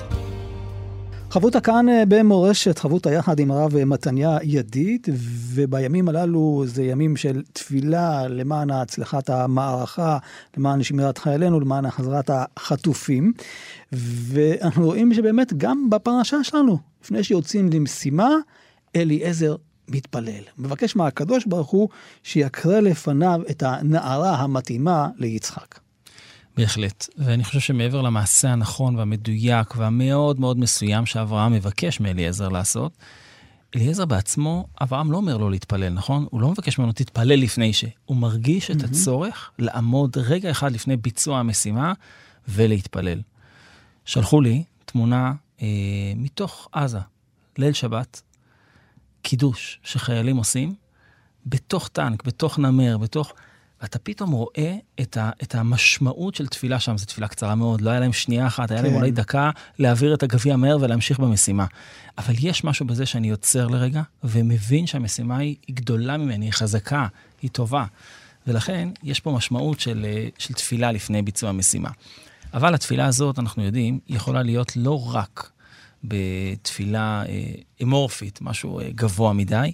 חבותה 1.32 1.60
כאן 1.60 1.88
אה, 1.88 2.02
במורשת, 2.08 2.78
חבותה 2.78 3.10
יחד 3.10 3.38
עם 3.38 3.50
הרב 3.50 3.76
אה, 3.76 3.84
מתניה 3.84 4.38
ידיד, 4.42 5.08
ובימים 5.54 6.08
הללו 6.08 6.64
זה 6.66 6.82
ימים 6.82 7.16
של 7.16 7.42
תפילה 7.52 8.28
למען 8.28 8.70
הצלחת 8.70 9.30
המערכה, 9.30 10.18
למען 10.56 10.82
שמירת 10.82 11.18
חיילינו, 11.18 11.60
למען 11.60 11.84
החזרת 11.84 12.30
החטופים. 12.32 13.32
ואנחנו 13.92 14.84
רואים 14.86 15.14
שבאמת 15.14 15.52
גם 15.56 15.90
בפרשה 15.90 16.44
שלנו, 16.44 16.78
לפני 17.02 17.24
שיוצאים 17.24 17.70
למשימה, 17.72 18.30
אליעזר 18.96 19.56
מתפלל. 19.88 20.42
מבקש 20.58 20.96
מהקדוש 20.96 21.46
ברוך 21.46 21.70
הוא 21.70 21.88
שיקרא 22.22 22.80
לפניו 22.80 23.40
את 23.50 23.62
הנערה 23.62 24.34
המתאימה 24.34 25.08
ליצחק. 25.18 25.78
בהחלט. 26.56 27.08
ואני 27.18 27.44
חושב 27.44 27.60
שמעבר 27.60 28.02
למעשה 28.02 28.52
הנכון 28.52 28.96
והמדויק 28.96 29.76
והמאוד 29.76 30.40
מאוד 30.40 30.58
מסוים 30.58 31.06
שאברהם 31.06 31.52
מבקש 31.52 32.00
מאליעזר 32.00 32.48
לעשות, 32.48 32.92
אליעזר 33.76 34.04
בעצמו, 34.04 34.66
אברהם 34.82 35.12
לא 35.12 35.16
אומר 35.16 35.36
לו 35.36 35.50
להתפלל, 35.50 35.88
נכון? 35.88 36.26
הוא 36.30 36.40
לא 36.40 36.50
מבקש 36.50 36.78
ממנו, 36.78 36.92
תתפלל 36.92 37.40
לפני 37.40 37.72
ש... 37.72 37.84
הוא 38.04 38.16
מרגיש 38.16 38.70
את 38.70 38.82
הצורך 38.82 39.50
לעמוד 39.58 40.16
רגע 40.18 40.50
אחד 40.50 40.72
לפני 40.72 40.96
ביצוע 40.96 41.38
המשימה 41.38 41.92
ולהתפלל. 42.48 43.20
שלחו 44.04 44.40
לי 44.40 44.64
תמונה 44.84 45.32
אה, 45.62 45.66
מתוך 46.16 46.68
עזה, 46.72 46.98
ליל 47.58 47.72
שבת, 47.72 48.22
קידוש 49.22 49.80
שחיילים 49.82 50.36
עושים, 50.36 50.74
בתוך 51.46 51.88
טנק, 51.88 52.24
בתוך 52.24 52.58
נמר, 52.58 52.98
בתוך... 52.98 53.32
ואתה 53.82 53.98
פתאום 53.98 54.30
רואה 54.30 54.76
את, 55.00 55.16
ה, 55.16 55.30
את 55.42 55.54
המשמעות 55.54 56.34
של 56.34 56.46
תפילה 56.46 56.80
שם. 56.80 56.98
זו 56.98 57.06
תפילה 57.06 57.28
קצרה 57.28 57.54
מאוד, 57.54 57.80
לא 57.80 57.90
היה 57.90 58.00
להם 58.00 58.12
שנייה 58.12 58.46
אחת, 58.46 58.70
היה 58.70 58.82
להם 58.82 58.90
כן. 58.90 58.96
אולי 58.96 59.10
דקה 59.10 59.50
להעביר 59.78 60.14
את 60.14 60.22
הגביע 60.22 60.56
מהר 60.56 60.78
ולהמשיך 60.80 61.18
במשימה. 61.18 61.66
אבל 62.18 62.34
יש 62.38 62.64
משהו 62.64 62.86
בזה 62.86 63.06
שאני 63.06 63.30
עוצר 63.30 63.66
לרגע 63.66 64.02
ומבין 64.24 64.86
שהמשימה 64.86 65.36
היא, 65.36 65.56
היא 65.66 65.76
גדולה 65.76 66.16
ממני, 66.16 66.46
היא 66.46 66.52
חזקה, 66.52 67.06
היא 67.42 67.50
טובה. 67.50 67.84
ולכן 68.46 68.88
יש 69.02 69.20
פה 69.20 69.32
משמעות 69.32 69.80
של, 69.80 70.06
אה, 70.08 70.28
של 70.38 70.54
תפילה 70.54 70.92
לפני 70.92 71.22
ביצוע 71.22 71.48
המשימה. 71.48 71.90
אבל 72.54 72.74
התפילה 72.74 73.06
הזאת, 73.06 73.38
אנחנו 73.38 73.64
יודעים, 73.64 73.98
יכולה 74.08 74.42
להיות 74.42 74.76
לא 74.76 75.14
רק 75.14 75.50
בתפילה 76.04 77.22
אה, 77.28 77.52
אמורפית, 77.82 78.38
משהו 78.42 78.80
אה, 78.80 78.88
גבוה 78.94 79.32
מדי, 79.32 79.72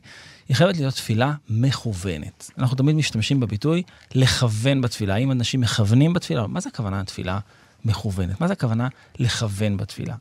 היא 0.49 0.57
חייבת 0.57 0.77
להיות 0.77 0.95
תפילה 0.95 1.35
מכוונת. 1.49 2.51
אנחנו 2.59 2.77
תמיד 2.77 2.97
משתמשים 2.97 3.41
בביטוי 3.41 3.83
לכוון 4.15 4.81
בתפילה. 4.81 5.15
האם 5.15 5.33
אנשים 5.33 5.61
מכוונים 5.61 6.13
בתפילה? 6.13 6.47
מה 6.47 6.61
זה 6.61 6.69
הכוונה 6.69 7.05
תפילה 7.05 7.39
מכוונת? 7.85 8.41
מה 8.41 8.47
זה 8.47 8.53
הכוונה 8.53 8.89
לכוון 9.19 9.77
בתפילה? 9.77 10.15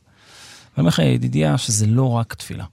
אומר 0.78 0.88
לך, 0.88 0.98
ידידיה, 0.98 1.58
שזה 1.58 1.86
לא 1.86 2.10
רק 2.12 2.34
תפילה. 2.34 2.64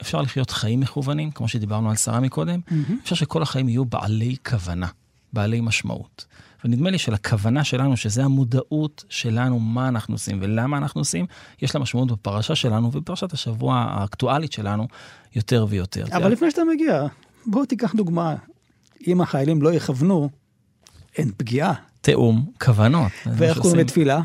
אפשר 0.00 0.20
לחיות 0.20 0.50
חיים 0.50 0.80
מכוונים, 0.80 1.30
כמו 1.30 1.48
שדיברנו 1.48 1.90
על 1.90 1.96
שרה 1.96 2.20
מקודם, 2.20 2.60
מהמם. 2.70 2.98
אפשר 3.02 3.14
שכל 3.14 3.42
החיים 3.42 3.68
יהיו 3.68 3.84
בעלי 3.84 4.36
כוונה, 4.48 4.86
בעלי 5.32 5.60
משמעות. 5.60 6.24
ונדמה 6.64 6.90
לי 6.90 6.98
שלכוונה 6.98 7.64
שלנו, 7.64 7.96
שזה 7.96 8.24
המודעות 8.24 9.04
שלנו, 9.08 9.58
מה 9.58 9.88
אנחנו 9.88 10.14
עושים 10.14 10.38
ולמה 10.42 10.76
אנחנו 10.76 11.00
עושים, 11.00 11.26
יש 11.62 11.74
לה 11.74 11.80
משמעות 11.80 12.12
בפרשה 12.12 12.54
שלנו 12.54 12.86
ובפרשת 12.92 13.32
השבוע 13.32 13.76
האקטואלית 13.76 14.52
שלנו 14.52 14.86
יותר 15.36 15.66
ויותר. 15.68 16.04
אבל 16.12 16.32
לפני 16.32 16.50
שאתה 16.50 16.62
מגיע, 16.74 17.06
בוא 17.46 17.64
תיקח 17.64 17.94
דוגמה. 17.94 18.34
אם 19.06 19.20
החיילים 19.20 19.62
לא 19.62 19.74
יכוונו, 19.74 20.30
אין 21.18 21.30
פגיעה. 21.36 21.74
תיאום, 22.00 22.50
כוונות. 22.64 23.12
ואיך. 23.26 23.58
קוראים 23.58 23.80
לתפילה? 23.80 24.20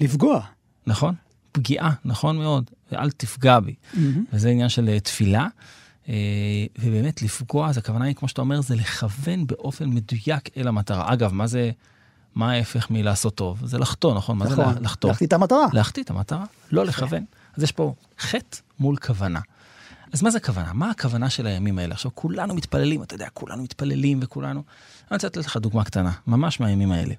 לפגוע. 0.00 0.40
נכון, 0.86 1.14
פגיעה, 1.52 1.92
נכון 2.04 2.38
מאוד, 2.38 2.70
ואל 2.92 3.10
תפגע 3.10 3.60
בי. 3.60 3.74
מהמם. 3.94 4.24
וזה 4.32 4.48
עניין 4.48 4.68
של 4.68 4.88
אה, 4.88 5.00
תפילה. 5.00 5.46
אה, 6.08 6.14
ובאמת 6.78 7.22
לפגוע, 7.22 7.68
אז 7.68 7.78
הכוונה 7.78 8.04
היא, 8.04 8.14
כמו 8.14 8.28
שאתה 8.28 8.40
אומר, 8.40 8.60
זה 8.60 8.74
לכוון 8.76 9.46
באופן 9.46 9.90
מדויק 9.90 10.56
אל 10.56 10.68
המטרה. 10.68 11.12
אגב, 11.12 11.32
מה 11.32 11.46
זה, 11.46 11.70
מה 12.34 12.52
ההפך 12.52 12.90
מלעשות 12.90 13.34
טוב? 13.34 13.66
זה 13.66 13.78
לחטוא, 13.78 14.14
נכון? 14.14 14.38
מה 14.38 14.46
זה 14.46 14.52
נכון, 14.52 14.82
לחטוא? 14.82 15.10
להחטיא 15.10 15.26
את 15.26 15.32
המטרה. 15.32 15.66
להחטיא 15.72 16.02
את 16.02 16.10
המטרה, 16.10 16.44
לא 16.72 16.84
לכוון. 16.84 17.24
אז 17.56 17.62
יש 17.62 17.72
פה 17.72 17.94
חטא 18.18 18.58
מול 18.78 18.96
כוונה. 18.96 19.40
אז 20.12 20.22
מה 20.22 20.30
זה 20.30 20.40
כוונה? 20.40 20.72
מה 20.72 20.90
הכוונה 20.90 21.30
של 21.30 21.46
הימים 21.46 21.78
האלה? 21.78 21.94
עכשיו, 21.94 22.10
כולנו 22.14 22.54
מתפללים, 22.54 23.02
אתה 23.02 23.14
יודע, 23.14 23.28
כולנו 23.32 23.62
מתפללים 23.62 24.20
וכולנו... 24.22 24.62
אני 25.10 25.16
רוצה 25.16 25.26
לתת 25.26 25.36
לך 25.36 25.56
דוגמה 25.56 25.84
קטנה, 25.84 26.12
ממש 26.26 26.60
מהימים 26.60 26.92
האלה. 26.92 27.14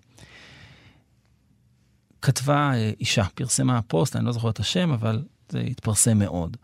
כתבה 2.22 2.72
אה, 2.74 2.92
אישה, 3.00 3.24
פרסמה 3.36 3.82
פוסט, 3.82 4.16
אני 4.16 4.26
לא 4.26 4.32
זוכר 4.32 4.50
את 4.50 4.60
השם, 4.60 4.92
אבל 4.92 5.24
זה 5.50 5.60
התפרסם 5.60 6.20
מאוד, 6.20 6.58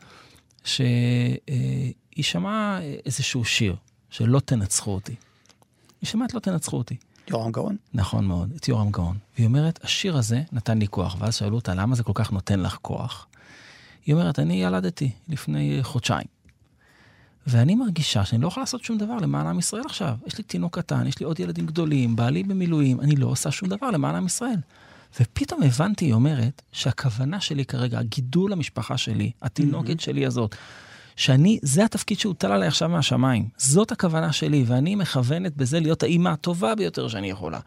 שהיא 0.64 1.94
שמעה 2.18 2.80
אה, 2.82 2.96
איזשהו 3.06 3.46
שיר, 3.46 3.76
שלא 4.10 4.40
תנצחו 4.40 4.92
אותי. 4.92 5.16
היא 6.02 6.08
שמעה 6.08 6.28
את 6.28 6.34
לא 6.34 6.40
תנצחו 6.40 6.78
אותי. 6.78 6.96
יורם 7.30 7.52
גאון. 7.52 7.78
נכון 7.94 8.26
מאוד, 8.26 8.52
את 8.56 8.68
יורם 8.68 8.92
גאון. 8.92 9.18
והיא 9.36 9.48
אומרת, 9.48 9.80
השיר 9.84 10.18
הזה 10.18 10.42
נתן 10.52 10.78
לי 10.78 10.88
כוח. 10.88 11.16
ואז 11.20 11.36
שאלו 11.36 11.56
אותה, 11.56 11.76
למה 11.76 11.96
זה 11.96 12.04
כל 12.04 12.12
כך 12.16 12.32
נותן 12.32 12.60
לך 12.60 12.78
כוח? 12.82 13.28
היא 14.06 14.16
אומרת, 14.16 14.40
אני 14.40 14.64
ילדתי 14.64 15.12
לפני 15.28 15.78
אה, 15.78 15.84
חודשיים. 15.84 16.28
ואני 17.48 17.76
מרגישה 17.76 18.26
שאני 18.26 18.42
לא 18.42 18.48
יכולה 18.48 18.62
לעשות 18.62 18.84
שום 18.84 18.98
דבר 18.98 19.18
למען 19.18 19.48
עם 19.48 19.60
ישראל 19.60 19.84
עכשיו. 19.86 20.16
יש 20.28 20.38
לי 20.38 20.44
תינוק 20.44 20.80
קטן, 20.80 21.08
יש 21.08 21.20
לי 21.20 21.26
עוד 21.26 21.40
ילדים 21.40 21.66
גדולים, 21.66 22.16
בעלי 22.16 22.44
במילואים, 22.44 23.02
אני 23.02 23.16
לא 23.16 23.28
עושה 23.28 23.52
שום 23.52 23.70
דבר 23.70 23.92
למען 23.92 24.16
עם 24.16 24.26
ישראל. 24.26 24.60
ופתאום 25.20 25.64
הבנתי, 25.64 26.06
היא 26.06 26.14
אומרת, 26.14 26.62
שהכוונה 26.72 27.40
שלי 27.40 27.66
כרגע, 27.66 28.00
הגידול 28.00 28.54
המשפחה 28.54 28.98
שלי, 28.98 29.32
התינוקת 29.42 30.00
שלי 30.00 30.26
הזאת, 30.26 30.56
שאני, 31.20 31.60
זה 31.62 31.86
התפקיד 31.86 32.20
שהוטל 32.20 32.52
עליי 32.52 32.68
עכשיו 32.68 32.90
מהשמיים. 32.90 33.50
זאת 33.58 33.92
הכוונה 33.92 34.34
שלי, 34.34 34.64
ואני 34.68 34.96
מכוונת 34.96 35.58
בזה 35.58 35.80
להיות 35.80 36.04
האימא 36.04 36.30
הטובה 36.30 36.76
ביותר 36.76 37.08
שאני 37.08 37.30
יכולה. 37.30 37.60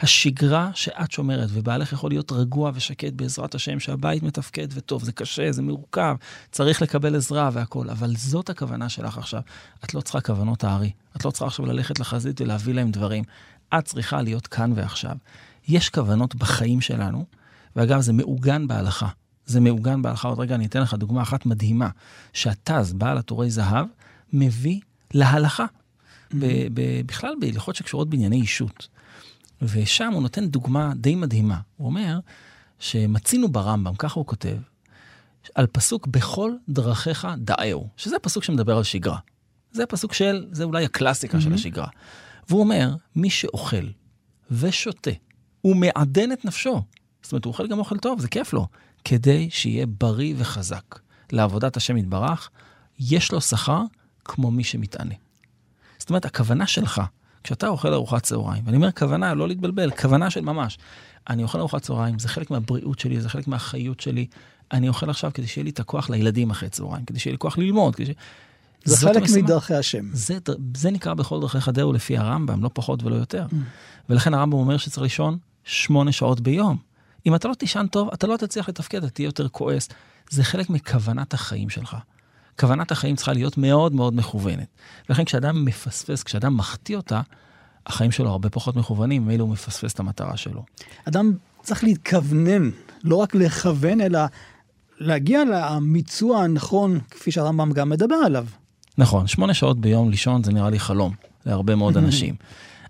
השגרה 0.00 0.70
שאת 0.74 1.12
שומרת, 1.12 1.48
ובעלך 1.52 1.92
יכול 1.92 2.10
להיות 2.10 2.32
רגוע 2.32 2.70
ושקט 2.74 3.12
בעזרת 3.12 3.54
השם, 3.54 3.80
שהבית 3.80 4.22
מתפקד 4.22 4.68
וטוב, 4.70 5.04
זה 5.04 5.12
קשה, 5.12 5.52
זה 5.52 5.62
מורכב, 5.62 6.16
צריך 6.52 6.82
לקבל 6.82 7.16
עזרה 7.16 7.50
והכול, 7.52 7.90
אבל 7.90 8.16
זאת 8.16 8.50
הכוונה 8.50 8.88
שלך 8.88 9.18
עכשיו. 9.18 9.40
את 9.84 9.94
לא 9.94 10.00
צריכה 10.00 10.20
כוונות 10.20 10.64
הארי. 10.64 10.90
את 11.16 11.24
לא 11.24 11.30
צריכה 11.30 11.46
עכשיו 11.46 11.66
ללכת 11.66 12.00
לחזית 12.00 12.40
ולהביא 12.40 12.74
להם 12.74 12.90
דברים. 12.90 13.24
את 13.78 13.84
צריכה 13.84 14.22
להיות 14.22 14.46
כאן 14.46 14.72
ועכשיו. 14.74 15.16
יש 15.68 15.88
כוונות 15.88 16.34
בחיים 16.34 16.80
שלנו, 16.80 17.24
ואגב, 17.76 18.00
זה 18.00 18.12
מעוגן 18.12 18.66
בהלכה. 18.66 19.08
זה 19.46 19.60
מעוגן 19.60 20.02
בהלכה. 20.02 20.28
עוד 20.28 20.40
רגע 20.40 20.54
אני 20.54 20.66
אתן 20.66 20.82
לך 20.82 20.94
דוגמה 20.94 21.22
אחת 21.22 21.46
מדהימה, 21.46 21.88
שהתז, 22.32 22.92
בעל 22.92 23.18
עטורי 23.18 23.50
זהב, 23.50 23.86
מביא 24.32 24.80
להלכה. 25.14 25.66
ב- 26.38 26.66
ב- 26.74 27.00
בכלל 27.06 27.34
בהלכות 27.40 27.76
שקשורות 27.76 28.10
בענייני 28.10 28.36
אישות. 28.40 28.88
ושם 29.62 30.12
הוא 30.12 30.22
נותן 30.22 30.46
דוגמה 30.46 30.92
די 30.96 31.14
מדהימה. 31.14 31.58
הוא 31.76 31.86
אומר 31.86 32.18
שמצינו 32.78 33.48
ברמב"ם, 33.48 33.94
ככה 33.94 34.20
הוא 34.20 34.26
כותב, 34.26 34.56
על 35.54 35.66
פסוק 35.66 36.06
בכל 36.06 36.52
דרכיך 36.68 37.28
דאהו, 37.38 37.88
שזה 37.96 38.16
פסוק 38.22 38.44
שמדבר 38.44 38.76
על 38.76 38.82
שגרה. 38.82 39.18
זה 39.72 39.86
פסוק 39.86 40.12
של, 40.12 40.46
זה 40.52 40.64
אולי 40.64 40.84
הקלאסיקה 40.84 41.40
של 41.40 41.52
השגרה. 41.54 41.88
והוא 42.48 42.60
אומר, 42.60 42.94
מי 43.16 43.30
שאוכל 43.30 43.86
ושותה 44.50 45.10
ומעדן 45.64 46.32
את 46.32 46.44
נפשו, 46.44 46.82
זאת 47.24 47.32
אומרת, 47.32 47.44
הוא 47.44 47.52
אוכל 47.52 47.66
גם 47.66 47.78
אוכל 47.78 47.98
טוב, 47.98 48.20
זה 48.20 48.28
כיף 48.28 48.52
לו, 48.52 48.66
כדי 49.04 49.48
שיהיה 49.50 49.86
בריא 49.86 50.34
וחזק 50.38 50.98
לעבודת 51.32 51.76
השם 51.76 51.96
יתברך, 51.96 52.50
יש 52.98 53.32
לו 53.32 53.40
שכר 53.40 53.82
כמו 54.24 54.50
מי 54.50 54.64
שמתענה. 54.64 55.14
זאת 55.98 56.10
אומרת, 56.10 56.24
הכוונה 56.24 56.66
שלך, 56.66 57.02
כשאתה 57.44 57.68
אוכל 57.68 57.92
ארוחת 57.94 58.22
צהריים, 58.22 58.62
ואני 58.66 58.76
אומר 58.76 58.92
כוונה, 58.92 59.34
לא 59.34 59.48
להתבלבל, 59.48 59.90
כוונה 59.90 60.30
של 60.30 60.40
ממש. 60.40 60.78
אני 61.28 61.42
אוכל 61.42 61.58
ארוחת 61.58 61.82
צהריים, 61.82 62.18
זה 62.18 62.28
חלק 62.28 62.50
מהבריאות 62.50 62.98
שלי, 62.98 63.20
זה 63.20 63.28
חלק 63.28 63.48
מהחיות 63.48 64.00
שלי. 64.00 64.26
אני 64.72 64.88
אוכל 64.88 65.10
עכשיו 65.10 65.30
כדי 65.34 65.46
שיהיה 65.46 65.64
לי 65.64 65.70
את 65.70 65.80
הכוח 65.80 66.10
לילדים 66.10 66.50
אחרי 66.50 66.68
צהריים, 66.68 67.04
כדי 67.04 67.18
שיהיה 67.18 67.32
לי 67.32 67.38
כוח 67.38 67.58
ללמוד. 67.58 67.96
כדי 67.96 68.06
ש... 68.06 68.10
זה 68.84 68.96
חלק 68.96 69.16
המשימה. 69.16 69.42
מדרכי 69.42 69.74
השם. 69.74 70.10
זה, 70.12 70.38
זה 70.76 70.90
נקרא 70.90 71.14
בכל 71.14 71.40
דרכיך 71.40 71.68
דהו 71.68 71.92
לפי 71.92 72.18
הרמב"ם, 72.18 72.62
לא 72.62 72.70
פחות 72.72 73.02
ולא 73.02 73.14
יותר. 73.14 73.46
ולכן 74.08 74.34
הרמב"ם 74.34 74.58
אומר 74.58 74.76
שצריך 74.76 75.02
לישון 75.02 75.38
שמונה 75.64 76.12
שעות 76.12 76.40
ביום. 76.40 76.76
אם 77.26 77.34
אתה 77.34 77.48
לא 77.48 77.54
תישן 77.54 77.86
טוב, 77.90 78.08
אתה 78.14 78.26
לא 78.26 78.36
תצליח 78.36 78.68
לתפקד, 78.68 78.98
אתה 78.98 79.10
תהיה 79.10 79.26
יותר 79.26 79.48
כועס. 79.48 79.88
זה 80.30 80.44
חלק 80.44 80.70
מכוונת 80.70 81.34
החיים 81.34 81.70
שלך. 81.70 81.96
כוונת 82.60 82.92
החיים 82.92 83.16
צריכה 83.16 83.32
להיות 83.32 83.58
מאוד 83.58 83.94
מאוד 83.94 84.14
מכוונת. 84.14 84.66
ולכן 85.08 85.24
כשאדם 85.24 85.64
מפספס, 85.64 86.22
כשאדם 86.22 86.56
מחטיא 86.56 86.96
אותה, 86.96 87.20
החיים 87.86 88.10
שלו 88.12 88.30
הרבה 88.30 88.50
פחות 88.50 88.76
מכוונים, 88.76 89.26
מילא 89.26 89.42
הוא 89.42 89.50
מפספס 89.50 89.92
את 89.92 90.00
המטרה 90.00 90.36
שלו. 90.36 90.64
אדם 91.04 91.32
צריך 91.62 91.84
להתכוונן, 91.84 92.70
לא 93.04 93.16
רק 93.16 93.34
לכוון, 93.34 94.00
אלא 94.00 94.20
להגיע 94.98 95.42
למיצוע 95.44 96.42
הנכון, 96.42 97.00
כפי 97.10 97.30
שהרמב"ם 97.30 97.72
גם 97.72 97.88
מדבר 97.88 98.14
עליו. 98.14 98.46
נכון, 98.98 99.26
שמונה 99.26 99.54
שעות 99.54 99.80
ביום 99.80 100.10
לישון 100.10 100.42
זה 100.42 100.52
נראה 100.52 100.70
לי 100.70 100.78
חלום 100.78 101.14
להרבה 101.46 101.74
מאוד 101.74 101.96
אנשים. 102.02 102.34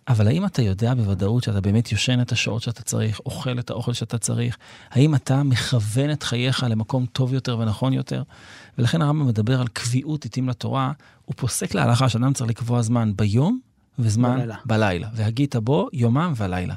אבל 0.09 0.29
האם 0.29 0.47
אתה 0.47 0.63
יודע 0.63 0.95
בוודאות 0.95 1.45
שאתה 1.45 1.61
באמת 1.61 1.93
יושן 1.93 2.21
את 2.21 2.33
השעות 2.33 2.63
שאתה 2.63 2.83
צריך, 2.83 3.21
אוכל 3.27 3.59
את 3.59 3.71
האוכל 3.71 3.93
שאתה 3.93 4.19
צריך? 4.19 4.57
האם 4.91 5.15
אתה 5.15 5.43
מכוון 5.43 6.11
את 6.11 6.23
חייך 6.23 6.67
למקום 6.69 7.07
טוב 7.07 7.35
יותר 7.35 7.59
ונכון 7.59 7.93
יותר? 7.93 8.23
ולכן 8.79 9.03
הרמב"ם 9.03 9.27
מדבר 9.27 9.61
על 9.61 9.69
קביעות 9.69 10.25
עתים 10.25 10.49
לתורה, 10.49 10.93
הוא 11.25 11.35
פוסק 11.37 11.75
להלכה 11.75 12.09
שאדם 12.09 12.33
צריך 12.33 12.51
לקבוע 12.51 12.83
זמן 12.83 13.13
ביום 13.17 13.61
וזמן 13.99 14.37
בלילה. 14.37 14.57
בלילה. 14.65 15.09
והגית 15.15 15.57
בו 15.57 15.89
יומם 15.93 16.33
ולילה. 16.37 16.75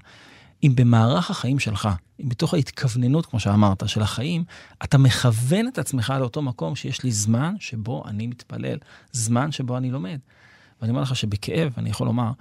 אם 0.63 0.71
במערך 0.75 1.31
החיים 1.31 1.59
שלך, 1.59 1.89
אם 2.23 2.29
בתוך 2.29 2.53
ההתכווננות, 2.53 3.25
כמו 3.25 3.39
שאמרת, 3.39 3.89
של 3.89 4.01
החיים, 4.01 4.43
אתה 4.83 4.97
מכוון 4.97 5.67
את 5.67 5.79
עצמך 5.79 6.13
לאותו 6.19 6.41
מקום 6.41 6.75
שיש 6.75 7.03
לי 7.03 7.11
זמן 7.11 7.55
שבו 7.59 8.03
אני 8.07 8.27
מתפלל, 8.27 8.77
זמן 9.11 9.51
שבו 9.51 9.77
אני 9.77 9.91
לומד. 9.91 10.19
ואני 10.81 10.91
אומר 10.91 11.01
לך 11.01 11.15
שבכאב, 11.15 11.73
אני 11.77 11.89
יכול 11.89 12.07
לומר, 12.07 12.31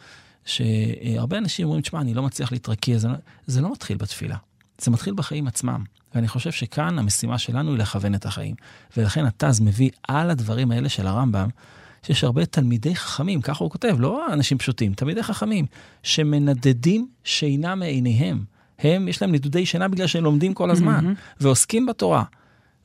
שהרבה 0.47 1.39
אנשים 1.39 1.67
אומרים, 1.67 1.83
תשמע, 1.83 2.01
אני 2.01 2.15
לא 2.15 2.23
מצליח 2.23 2.53
להתרכז, 2.53 3.09
זה 3.47 3.61
לא- 3.61 3.73
מתחיל 3.73 3.97
בתפילה, 3.97 4.37
זה 4.79 4.91
מתחיל 4.91 5.15
בחיים 5.15 5.47
עצמם. 5.47 5.85
ואני 6.15 6.29
חושב 6.29 6.53
שכאן 6.53 6.99
המשימה 6.99 7.39
שלנו 7.39 7.71
היא 7.71 7.79
לכוון 7.79 8.15
את 8.15 8.27
החיים. 8.27 8.55
ולכן 8.97 9.25
התז 9.27 9.61
מביא 9.61 9.91
על 10.09 10.31
הדברים 10.31 10.71
האלה 10.71 10.89
של 10.89 11.07
הרמב"ם, 11.07 11.49
שיש 12.03 12.25
הרבה 12.25 12.47
תלמידי 12.47 12.97
חכמים, 12.97 13.41
ככה 13.41 13.65
הוא 13.65 13.71
כותב, 13.71 13.97
לא 13.99 14.33
אנשים 14.33 14.59
פשוטים, 14.59 14.95
תלמידי 14.95 15.23
חכמים, 15.23 15.67
שמנדדים 16.03 17.09
שינה 17.25 17.75
מעיניהם. 17.75 18.45
הם, 18.79 19.09
יש 19.09 19.23
להם 19.23 19.33
נדודי 19.33 19.67
שינה 19.67 19.89
בגלל 19.89 20.07
שהם 20.07 20.25
לומדים 20.25 20.55
כל 20.55 20.71
הזמן, 20.71 21.05
ועוסקים 21.41 21.87
בתורה. 21.87 22.25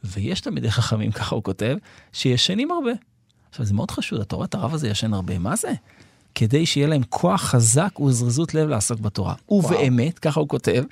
ויש 0.03 0.41
תלמידי 0.41 0.71
חכמים, 0.71 1.11
ככה 1.11 1.35
הוא 1.35 1.43
כותב, 1.43 1.77
שישנים 2.13 2.71
הרבה. 2.71 2.91
עכשיו, 3.49 3.65
זה 3.65 3.73
מאוד 3.73 3.91
חשוב, 3.91 4.21
אתה 4.21 4.35
רואה 4.35 4.45
את 4.45 4.55
הרב 4.55 4.73
הזה 4.73 4.89
ישן 4.89 5.13
הרבה, 5.13 5.39
מה 5.39 5.55
זה? 5.55 5.73
כדי 6.35 6.65
שיהיה 6.65 6.87
להם 6.87 7.01
כוח 7.09 7.41
חזק 7.41 7.99
וזריזות 7.99 8.53
לב 8.53 8.69
לעסוק 8.69 8.99
בתורה. 8.99 9.33
ובאמת, 9.49 10.19
ככה 10.19 10.39
הוא 10.39 10.47
כותב, 10.47 10.83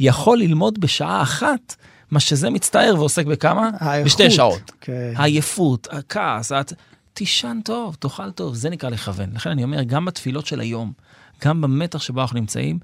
יכול 0.00 0.38
ללמוד 0.38 0.80
בשעה 0.80 1.22
אחת 1.22 1.76
מה 2.10 2.20
שזה 2.20 2.50
מצטער 2.50 2.94
ועוסק 2.98 3.26
בכמה? 3.26 3.70
האיכות, 3.80 4.06
בשתי 4.06 4.30
שעות. 4.30 4.72
כן. 4.80 5.12
העייפות, 5.16 5.88
הכעס, 5.90 6.52
הת... 6.52 6.72
תישן 7.12 7.60
טוב, 7.64 7.96
תאכל 8.00 8.30
טוב, 8.30 8.54
זה 8.54 8.70
נקרא 8.70 8.88
לכוון. 8.88 9.30
לכן 9.34 9.50
אני 9.50 9.64
אומר, 9.64 9.82
גם 9.82 10.04
בתפילות 10.04 10.46
של 10.46 10.60
היום, 10.60 10.92
גם 11.44 11.60
במתח 11.60 12.02
שבו 12.02 12.20
אנחנו 12.20 12.40
נמצאים, 12.40 12.78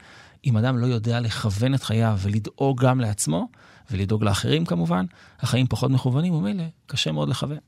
אם 0.46 0.56
אדם 0.56 0.78
לא 0.78 0.86
יודע 0.86 1.20
לכוון 1.20 1.74
את 1.74 1.82
חייו 1.82 2.18
ולדאוג 2.22 2.84
גם 2.84 3.00
לעצמו, 3.00 3.48
ולדאוג 3.90 4.24
לאחרים 4.24 4.64
כמובן, 4.64 5.04
החיים 5.40 5.66
פחות 5.66 5.90
מכוונים, 5.90 6.34
ומילא 6.34 6.64
קשה 6.86 7.12
מאוד 7.12 7.28
לכוון. 7.28 7.58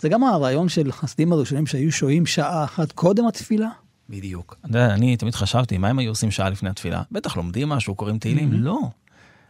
זה 0.00 0.08
גם 0.08 0.24
הרעיון 0.24 0.68
של 0.68 0.92
חסידים 0.92 1.32
הראשונים 1.32 1.66
שהיו 1.66 1.92
שוהים 1.92 2.26
שעה 2.26 2.64
אחת 2.64 2.92
קודם 2.92 3.26
התפילה. 3.26 3.68
בדיוק. 4.08 4.56
אתה 4.60 4.68
יודע, 4.68 4.94
אני 4.94 5.16
תמיד 5.16 5.34
חשבתי, 5.34 5.78
מה 5.78 5.88
הם 5.88 5.98
היו 5.98 6.10
עושים 6.10 6.30
שעה 6.30 6.50
לפני 6.50 6.70
התפילה? 6.70 7.02
בטח 7.12 7.36
לומדים 7.36 7.68
משהו, 7.68 7.94
קוראים 7.94 8.18
תהילים? 8.18 8.52
לא. 8.52 8.78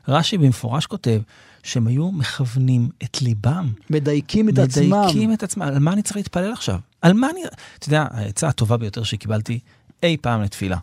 רש"י 0.09 0.39
במפורש 0.39 0.87
כותב 0.87 1.21
שהם 1.63 1.87
היו 1.87 2.13
מכוונים 2.13 2.89
את 3.05 3.23
ליבם. 3.23 3.73
מדייקים 3.91 4.49
את 4.49 4.59
עצמם. 4.59 5.01
מדייקים 5.01 5.33
את 5.33 5.43
עצמם. 5.43 5.63
על 5.63 5.79
מה 5.79 5.93
אני 5.93 6.03
צריך 6.03 6.17
להתפלל 6.17 6.53
עכשיו? 6.53 6.79
על 7.03 7.13
מה 7.13 7.31
אני... 7.31 7.41
אתה 7.79 7.89
יודע, 7.89 8.07
העצה 8.11 8.49
הטובה 8.49 8.77
ביותר 8.77 9.03
שקיבלתי 9.03 9.59
אי 10.03 10.17
פעם 10.21 10.43
לתפילה. 10.43 10.79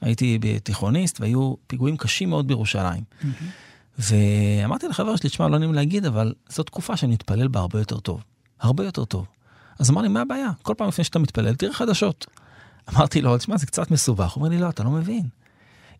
הייתי 0.00 0.38
בתיכוניסט 0.40 1.20
והיו 1.20 1.54
פיגועים 1.66 1.96
קשים 1.96 2.30
מאוד 2.30 2.48
בירושלים. 2.48 3.02
ואמרתי 3.98 4.88
לחבר 4.88 5.16
שלי, 5.16 5.30
תשמע, 5.30 5.48
לא 5.48 5.58
נעים 5.58 5.74
להגיד, 5.74 6.06
אבל 6.06 6.34
זו 6.48 6.62
תקופה 6.62 6.96
שאני 6.96 7.12
מתפלל 7.12 7.48
בה 7.48 7.60
הרבה 7.60 7.78
יותר 7.78 8.00
טוב. 8.00 8.24
הרבה 8.60 8.84
יותר 8.84 9.04
טוב. 9.04 9.26
אז 9.78 9.90
אמר 9.90 10.02
לי, 10.02 10.08
מה 10.08 10.20
הבעיה? 10.20 10.50
כל 10.62 10.74
פעם 10.76 10.88
לפני 10.88 11.04
שאתה 11.04 11.18
מתפלל, 11.18 11.54
תראה 11.54 11.72
חדשות. 11.72 12.26
אמרתי 12.94 13.22
לו, 13.22 13.38
תשמע, 13.38 13.56
זה 13.56 13.66
קצת 13.66 13.90
מסובך. 13.90 14.32
הוא 14.32 14.40
אומר 14.44 14.56
לי, 14.56 14.62
לא, 14.62 14.68
אתה 14.68 14.82
לא 14.82 14.90
מבין. 14.90 15.28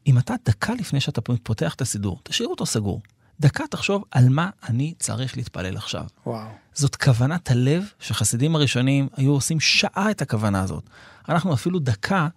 אם 0.06 0.18
אתה 0.18 0.34
דקה 0.44 0.74
לפני 0.74 1.00
שאתה 1.00 1.20
פותח 1.20 1.74
את 1.74 1.80
הסידור, 1.80 2.20
תשאיר 2.22 2.48
אותו 2.48 2.66
סגור. 2.66 3.02
דקה 3.40 3.64
תחשוב 3.70 4.04
על 4.10 4.28
מה 4.28 4.50
אני 4.68 4.94
צריך 4.98 5.36
להתפלל 5.36 5.76
עכשיו. 5.76 6.04
וואו. 6.26 6.48
זאת 6.74 6.96
כוונת 6.96 7.50
הלב 7.50 7.84
שחסידים 8.00 8.56
הראשונים 8.56 9.08
היו 9.16 9.32
עושים 9.32 9.60
שעה 9.60 10.10
את 10.10 10.22
הכוונה 10.22 10.62
הזאת. 10.62 10.84
אנחנו 11.28 11.54
אפילו 11.54 11.78
דקה, 11.78 12.28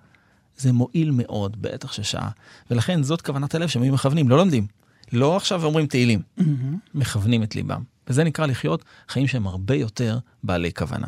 זה 0.58 0.72
מועיל 0.72 1.12
מאוד, 1.12 1.62
בטח 1.62 1.92
ששעה. 1.92 2.30
ולכן 2.72 3.04
זאת 3.04 3.22
כוונת 3.22 3.56
הלב 3.56 3.68
שהם 3.68 3.82
היו 3.84 3.94
מכוונים, 3.94 4.30
לא 4.30 4.38
לומדים. 4.38 4.68
לא 5.14 5.36
עכשיו 5.38 5.66
אומרים 5.66 5.88
תהילים, 5.88 6.22
מכוונים 6.94 7.44
את 7.44 7.56
ליבם. 7.56 7.84
וזה 8.08 8.24
נקרא 8.24 8.46
לחיות 8.46 8.84
חיים 9.10 9.28
שהם 9.28 9.48
הרבה 9.48 9.76
יותר 9.76 10.20
בעלי 10.44 10.74
כוונה. 10.74 11.08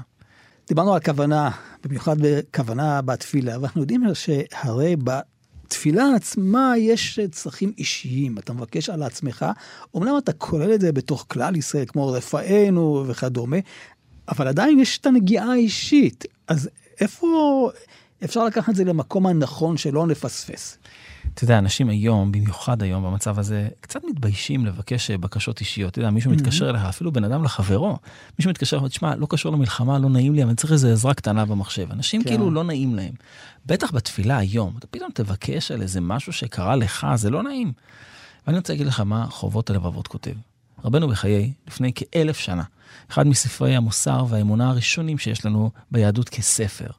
דיברנו 0.68 0.94
על 0.94 1.00
כוונה, 1.00 1.50
במיוחד 1.84 2.16
בכוונה 2.20 3.02
בתפילה, 3.02 3.60
ואנחנו 3.60 3.82
יודעים 3.82 4.04
שהרי 4.14 4.96
בתפילה 4.96 6.06
עצמה 6.16 6.74
יש 6.78 7.20
צרכים 7.32 7.74
אישיים, 7.78 8.38
אתה 8.38 8.54
מבקש 8.54 8.90
על 8.90 9.04
עצמך, 9.04 9.46
אמנם 9.98 10.18
אתה 10.18 10.34
כולל 10.34 10.74
את 10.74 10.82
זה 10.82 10.92
בתוך 10.92 11.26
כלל 11.28 11.56
ישראל, 11.56 11.86
כמו 11.88 12.08
רפאנו 12.08 13.04
וכדומה, 13.08 13.58
אבל 14.30 14.48
עדיין 14.48 14.80
יש 14.80 14.98
את 14.98 15.06
הנגיעה 15.06 15.52
האישית. 15.52 16.26
אז 16.48 16.70
איפה 17.00 17.70
אפשר 18.24 18.46
לקחת 18.46 18.70
את 18.70 18.76
זה 18.76 18.84
למקום 18.84 19.28
הנכון 19.28 19.78
שלא 19.78 20.08
נפספס? 20.08 20.78
אתה 21.36 21.44
יודע, 21.44 21.58
אנשים 21.58 21.90
היום, 21.90 22.32
במיוחד 22.32 22.84
היום 22.84 23.04
במצב 23.04 23.40
הזה, 23.40 23.68
קצת 23.82 24.02
מתביישים 24.10 24.66
לבקש 24.66 25.12
אה, 25.12 25.18
בקשות 25.18 25.60
אישיות. 25.60 25.92
אתה 25.92 26.00
יודע, 26.00 26.10
מישהו 26.10 26.32
מתקשר 26.32 26.70
אליך, 26.70 26.82
אפילו 26.82 27.12
בן 27.12 27.24
אדם 27.24 27.44
לחברו, 27.44 27.98
מישהו 28.40 28.50
מתקשר, 28.50 28.78
ואומר, 28.78 28.90
תשמע, 28.90 29.16
לא 29.16 29.28
קשור 29.30 29.52
למלחמה, 29.52 30.00
לא 30.00 30.10
נעים 30.10 30.36
לי, 30.36 30.42
אבל 30.42 30.50
אני 30.50 30.56
צריך 30.56 30.74
איזו 30.74 30.88
עזרה 30.88 31.14
קטנה 31.14 31.46
במחשב. 31.46 31.92
אנשים 31.92 32.24
כן. 32.24 32.30
כאילו 32.30 32.52
לא 32.52 32.64
נעים 32.64 32.96
להם. 32.96 33.14
בטח 33.66 33.92
בתפילה 33.92 34.38
היום, 34.38 34.76
אתה 34.80 34.88
פתאום 34.88 35.10
תבקש 35.14 35.72
על 35.72 35.82
איזה 35.82 36.02
משהו 36.02 36.34
שקרה 36.34 36.76
לך, 36.76 37.08
זה 37.16 37.30
לא 37.30 37.44
נעים. 37.44 37.72
ואני 38.48 38.58
רוצה 38.58 38.74
להגיד 38.74 38.88
לך 38.88 39.00
מה 39.00 39.28
חובות 39.30 39.70
הלבבות 39.70 40.08
כותב. 40.08 40.34
רבנו 40.86 41.08
בחיי, 41.08 41.54
לפני 41.68 41.92
כאלף 41.96 42.38
שנה, 42.38 42.64
אחד 43.12 43.28
מספרי 43.28 43.76
המוסר 43.76 44.26
והאמונה 44.30 44.70
הראשונים 44.70 45.18
שיש 45.18 45.46
לנו 45.46 45.72
ביהדות 45.92 46.30
כספר. 46.30 46.90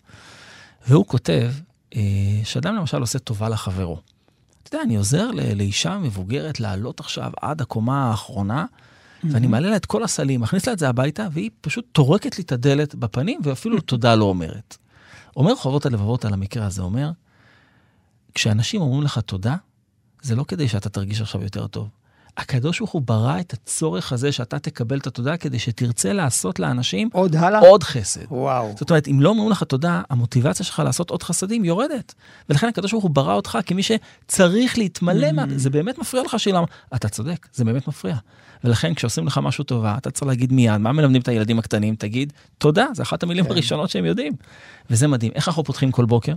והוא 0.88 1.06
כותב 1.06 1.52
אה, 1.96 2.00
שאדם 2.44 2.76
למשל 2.76 3.00
עושה 3.00 3.18
טובה 3.18 3.48
לחברו. 3.48 4.00
אתה 4.68 4.76
יודע, 4.76 4.84
אני 4.84 4.96
עוזר 4.96 5.30
לאישה 5.56 5.98
מבוגרת 5.98 6.60
לעלות 6.60 7.00
עכשיו 7.00 7.32
עד 7.40 7.60
הקומה 7.60 8.10
האחרונה, 8.10 8.64
ואני 9.24 9.46
מעלה 9.46 9.70
לה 9.70 9.76
את 9.76 9.86
כל 9.86 10.04
הסלים, 10.04 10.40
מכניס 10.40 10.66
לה 10.66 10.72
את 10.72 10.78
זה 10.78 10.88
הביתה, 10.88 11.28
והיא 11.32 11.50
פשוט 11.60 11.84
טורקת 11.92 12.38
לי 12.38 12.44
את 12.44 12.52
הדלת 12.52 12.94
בפנים, 12.94 13.40
ואפילו 13.42 13.80
תודה 13.92 14.14
לא 14.14 14.24
אומרת. 14.24 14.76
אומר 15.36 15.56
חובות 15.56 15.86
הלבבות 15.86 16.24
על 16.24 16.32
המקרה 16.32 16.66
הזה, 16.66 16.82
אומר, 16.82 17.10
כשאנשים 18.34 18.80
אומרים 18.80 19.02
לך 19.02 19.18
תודה, 19.18 19.56
זה 20.22 20.36
לא 20.36 20.44
כדי 20.48 20.68
שאתה 20.68 20.88
תרגיש 20.88 21.20
עכשיו 21.20 21.42
יותר 21.42 21.66
טוב. 21.66 21.88
הקדוש 22.36 22.78
ברוך 22.78 22.90
הוא 22.90 23.02
ברא 23.02 23.40
את 23.40 23.52
הצורך 23.52 24.12
הזה 24.12 24.32
שאתה 24.32 24.58
תקבל 24.58 24.98
את 24.98 25.06
התודה 25.06 25.36
כדי 25.36 25.58
שתרצה 25.58 26.12
לעשות 26.12 26.58
לאנשים 26.58 27.08
עוד 27.12 27.36
הלאה? 27.36 27.60
עוד 27.60 27.82
חסד. 27.82 28.20
וואו. 28.30 28.74
זאת 28.78 28.90
אומרת, 28.90 29.08
אם 29.08 29.20
לא 29.20 29.28
אומרים 29.28 29.50
לך 29.50 29.62
תודה, 29.62 30.02
המוטיבציה 30.10 30.66
שלך 30.66 30.82
לעשות 30.84 31.10
עוד 31.10 31.22
חסדים 31.22 31.64
יורדת. 31.64 32.14
ולכן 32.48 32.68
הקדוש 32.68 32.92
ברוך 32.92 33.04
הוא 33.04 33.10
ברא 33.10 33.34
אותך 33.34 33.58
כמי 33.66 33.82
שצריך 33.82 34.78
להתמלא 34.78 35.32
מה... 35.32 35.44
זה 35.56 35.70
באמת 35.70 35.98
מפריע 35.98 36.22
לך 36.22 36.40
שאלה... 36.40 36.60
אתה 36.94 37.08
צודק, 37.08 37.46
זה 37.52 37.64
באמת 37.64 37.88
מפריע. 37.88 38.16
ולכן 38.64 38.94
כשעושים 38.94 39.26
לך 39.26 39.40
משהו 39.42 39.64
טובה, 39.64 39.94
אתה 39.98 40.10
צריך 40.10 40.26
להגיד 40.26 40.52
מיד, 40.52 40.76
מה 40.76 40.92
מלמדים 40.92 41.22
את 41.22 41.28
הילדים 41.28 41.58
הקטנים? 41.58 41.94
תגיד, 41.94 42.32
תודה, 42.58 42.86
זה 42.94 43.02
אחת 43.02 43.22
המילים 43.22 43.44
כן. 43.44 43.50
הראשונות 43.50 43.90
שהם 43.90 44.04
יודעים. 44.04 44.32
וזה 44.90 45.08
מדהים. 45.08 45.32
איך 45.34 45.48
אנחנו 45.48 45.64
פותחים 45.64 45.92
כל 45.92 46.04
בוקר? 46.04 46.34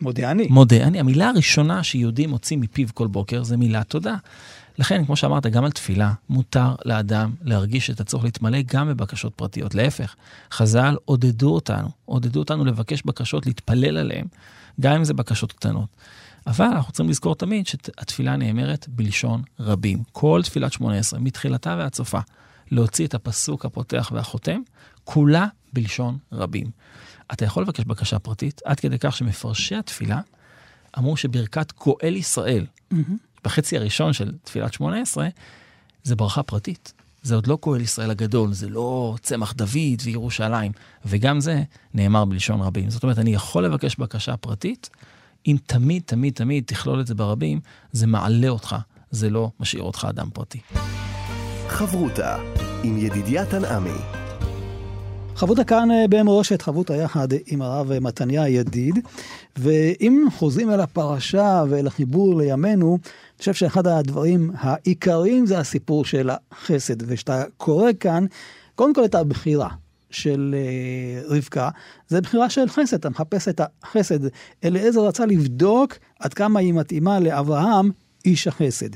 מודה 0.00 0.30
אני. 0.30 0.46
מודה 0.50 0.76
אני. 0.76 1.00
המילה 1.00 1.28
הראשונה 1.28 1.82
שיהודי 1.82 2.26
מוציא 2.26 2.56
מפיו 2.56 2.88
כל 2.94 3.06
בוקר 3.06 3.42
זה 3.42 3.56
מילה 3.56 3.84
תודה. 3.84 4.16
לכן, 4.80 5.04
כמו 5.04 5.16
שאמרת, 5.16 5.46
גם 5.46 5.64
על 5.64 5.70
תפילה, 5.70 6.12
מותר 6.28 6.74
לאדם 6.84 7.34
להרגיש 7.42 7.90
את 7.90 8.00
הצורך 8.00 8.24
להתמלא 8.24 8.58
גם 8.66 8.88
בבקשות 8.88 9.34
פרטיות. 9.34 9.74
להפך, 9.74 10.14
חז"ל 10.52 10.96
עודדו 11.04 11.54
אותנו, 11.54 11.88
עודדו 12.04 12.38
אותנו 12.38 12.64
לבקש 12.64 13.02
בקשות, 13.02 13.46
להתפלל 13.46 13.96
עליהן, 13.96 14.26
גם 14.80 14.94
אם 14.94 15.04
זה 15.04 15.14
בקשות 15.14 15.52
קטנות. 15.52 15.88
אבל 16.46 16.66
אנחנו 16.66 16.92
צריכים 16.92 17.10
לזכור 17.10 17.34
תמיד 17.34 17.66
שהתפילה 17.66 18.36
נאמרת 18.36 18.88
בלשון 18.88 19.42
רבים. 19.60 20.02
כל 20.12 20.40
תפילת 20.44 20.72
18, 20.72 21.20
מתחילתה 21.20 21.76
ועד 21.78 21.94
סופה, 21.94 22.20
להוציא 22.70 23.06
את 23.06 23.14
הפסוק 23.14 23.64
הפותח 23.64 24.10
והחותם, 24.14 24.60
כולה 25.04 25.46
בלשון 25.72 26.18
רבים. 26.32 26.70
אתה 27.32 27.44
יכול 27.44 27.62
לבקש 27.62 27.84
בקשה 27.84 28.18
פרטית, 28.18 28.60
עד 28.64 28.80
כדי 28.80 28.98
כך 28.98 29.16
שמפרשי 29.16 29.74
התפילה 29.74 30.20
אמרו 30.98 31.16
שברכת 31.16 31.72
גואל 31.78 32.16
ישראל, 32.16 32.66
בחצי 33.44 33.76
הראשון 33.76 34.12
של 34.12 34.32
תפילת 34.44 34.72
18, 34.72 35.28
זה 36.02 36.16
ברכה 36.16 36.42
פרטית. 36.42 36.92
זה 37.22 37.34
עוד 37.34 37.46
לא 37.46 37.58
גואל 37.62 37.80
ישראל 37.80 38.10
הגדול, 38.10 38.52
זה 38.52 38.68
לא 38.68 39.16
צמח 39.22 39.52
דוד 39.52 40.00
וירושלים, 40.04 40.72
וגם 41.06 41.40
זה 41.40 41.62
נאמר 41.94 42.24
בלשון 42.24 42.60
רבים. 42.60 42.90
זאת 42.90 43.02
אומרת, 43.02 43.18
אני 43.18 43.34
יכול 43.34 43.64
לבקש 43.64 43.96
בקשה 43.96 44.36
פרטית, 44.36 44.90
אם 45.46 45.56
תמיד, 45.66 46.02
תמיד, 46.06 46.34
תמיד 46.34 46.64
תכלול 46.66 47.00
את 47.00 47.06
זה 47.06 47.14
ברבים, 47.14 47.60
זה 47.92 48.06
מעלה 48.06 48.48
אותך, 48.48 48.76
זה 49.10 49.30
לא 49.30 49.50
משאיר 49.60 49.82
אותך 49.82 50.06
אדם 50.10 50.30
פרטי. 50.30 50.60
חברותה 51.68 52.36
עם 52.82 52.98
ידידיה 52.98 53.46
תנעמי. 53.46 54.19
חברותה 55.40 55.64
כאן 55.64 55.90
אה, 55.90 56.04
במורשת, 56.10 56.62
חברותה 56.62 56.96
יחד 56.96 57.28
עם 57.46 57.62
הרב 57.62 57.98
מתניה 57.98 58.48
ידיד. 58.48 58.98
ואם 59.56 60.26
חוזרים 60.34 60.70
אל 60.70 60.80
הפרשה 60.80 61.64
ואל 61.68 61.86
החיבור 61.86 62.38
לימינו, 62.38 62.98
אני 63.02 63.38
חושב 63.38 63.54
שאחד 63.54 63.86
הדברים 63.86 64.50
העיקריים 64.58 65.46
זה 65.46 65.58
הסיפור 65.58 66.04
של 66.04 66.30
החסד. 66.30 66.94
וכשאתה 67.06 67.44
קורא 67.56 67.90
כאן, 68.00 68.26
קודם 68.74 68.94
כל 68.94 69.04
את 69.04 69.14
הבחירה. 69.14 69.68
של 70.10 70.54
uh, 70.54 71.32
רבקה, 71.32 71.68
זה 72.08 72.20
בחירה 72.20 72.50
של 72.50 72.68
חסד, 72.68 72.96
אתה 72.96 73.10
מחפש 73.10 73.48
את 73.48 73.60
החסד. 73.82 74.18
אליעזר 74.64 75.06
רצה 75.06 75.26
לבדוק 75.26 75.94
עד 76.20 76.34
כמה 76.34 76.60
היא 76.60 76.74
מתאימה 76.74 77.20
לאברהם, 77.20 77.90
איש 78.24 78.46
החסד. 78.46 78.88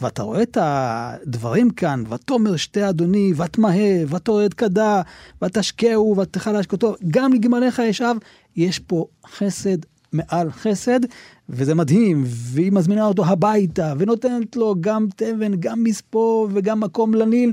ואתה 0.00 0.22
רואה 0.22 0.42
את 0.42 0.58
הדברים 0.60 1.70
כאן, 1.70 2.04
ותאמר 2.08 2.56
שתי 2.56 2.88
אדוני, 2.88 3.32
ותמהה, 3.36 4.06
ותורד 4.08 4.54
כדה, 4.54 5.02
ותשקהו, 5.42 6.16
ותאכל 6.18 6.56
השקותו, 6.56 6.94
גם 7.08 7.32
לגמליך 7.32 7.78
ישב, 7.78 8.14
יש 8.56 8.78
פה 8.78 9.06
חסד 9.26 9.78
מעל 10.12 10.50
חסד, 10.50 11.00
וזה 11.48 11.74
מדהים, 11.74 12.22
והיא 12.26 12.72
מזמינה 12.72 13.04
אותו 13.06 13.26
הביתה, 13.26 13.94
ונותנת 13.98 14.56
לו 14.56 14.74
גם 14.80 15.06
תבן, 15.16 15.54
גם 15.60 15.84
מספוא 15.84 16.48
וגם 16.52 16.80
מקום 16.80 17.14
לניל. 17.14 17.52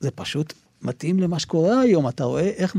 זה 0.00 0.10
פשוט 0.10 0.52
מתאים 0.82 1.20
למה 1.20 1.38
שקורה 1.38 1.80
היום, 1.80 2.08
אתה 2.08 2.24
רואה 2.24 2.50
איך 2.56 2.76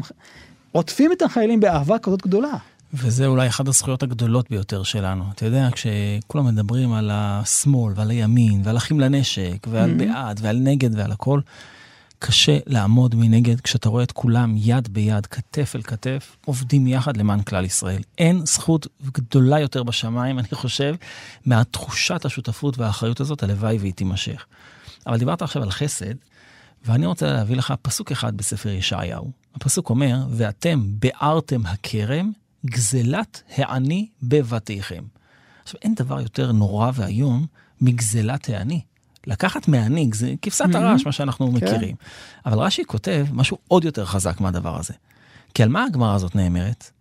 עוטפים 0.72 1.12
את 1.12 1.22
החיילים 1.22 1.60
באהבה 1.60 2.00
כזאת 2.00 2.22
גדולה. 2.22 2.58
וזה 2.94 3.26
אולי 3.26 3.48
אחת 3.48 3.68
הזכויות 3.68 4.04
הגדולות 4.04 4.50
ביותר 4.50 4.84
שלנו. 4.84 5.24
אתה 5.36 5.46
יודע, 5.46 5.70
כשכולם 5.72 6.46
מדברים 6.46 6.94
על 6.94 7.10
השמאל 7.14 7.94
ועל 7.96 8.10
הימין 8.10 8.62
ועל 8.64 8.78
אחים 8.78 9.00
לנשק 9.00 9.68
ועל 9.70 9.92
mm-hmm. 9.92 9.98
בעד 9.98 10.40
ועל 10.44 10.58
נגד 10.58 10.96
ועל 10.96 11.12
הכל, 11.12 11.40
קשה 12.20 12.58
לעמוד 12.66 13.16
מנגד 13.16 13.62
כשאתה 13.62 13.90
רואה 13.90 14.04
את 14.04 14.12
כולם 14.12 14.56
יד 14.58 14.88
ביד, 14.94 15.26
כתף 15.26 15.72
אל 15.76 15.82
כתף, 15.82 16.38
עובדים 16.46 16.88
יחד 16.88 17.18
למען 17.18 17.42
כלל 17.42 17.66
ישראל. 17.66 18.02
אין 18.18 18.46
זכות 18.46 18.88
גדולה 19.06 19.60
יותר 19.60 19.84
בשמיים, 19.84 20.40
אני 20.40 20.48
חושב, 20.54 20.96
מהתחושת 21.46 22.26
השותפות 22.26 22.78
והאחריות 22.78 23.20
הזאת, 23.20 23.44
הלוואי 23.44 23.78
והיא 23.78 23.94
תימשך. 23.94 24.46
אבל 25.08 25.18
דיברת 25.18 25.42
עכשיו 25.42 25.64
על 25.64 25.72
חסד, 25.72 26.14
ואני 26.86 27.06
רוצה 27.06 27.34
להביא 27.34 27.56
לך 27.56 27.74
פסוק 27.82 28.12
אחד 28.12 28.38
בספר 28.38 28.70
ישעיהו. 28.70 29.32
הפסוק 29.56 29.90
אומר, 29.90 30.18
ואתם 30.30 30.84
ביערתם 30.90 31.66
הכרם, 31.66 32.32
גזלת 32.66 33.42
העני 33.58 34.10
בבתיכם. 34.24 35.04
עכשיו, 35.64 35.80
אין 35.84 35.96
דבר 35.96 36.22
יותר 36.22 36.52
נורא 36.52 36.92
ואיום 36.94 37.46
מגזלת 37.82 38.50
העני. 38.50 38.82
לקחת 39.28 39.68
מהעני, 39.68 40.10
זה 40.14 40.34
כבשת 40.42 40.76
הרש, 40.76 41.06
מה 41.06 41.12
שאנחנו 41.12 41.52
מכירים. 41.52 41.96
אבל 42.46 42.60
רש"י 42.60 42.86
כותב 42.86 43.26
משהו 43.32 43.58
עוד 43.68 43.86
יותר 43.86 44.06
חזק 44.06 44.42
מהדבר 44.42 44.80
הזה. 44.80 44.94
כי 45.54 45.64
על 45.64 45.70
מה 45.70 45.84
הגמרא 45.84 46.16
הזאת 46.16 46.36
נאמרת? 46.36 46.92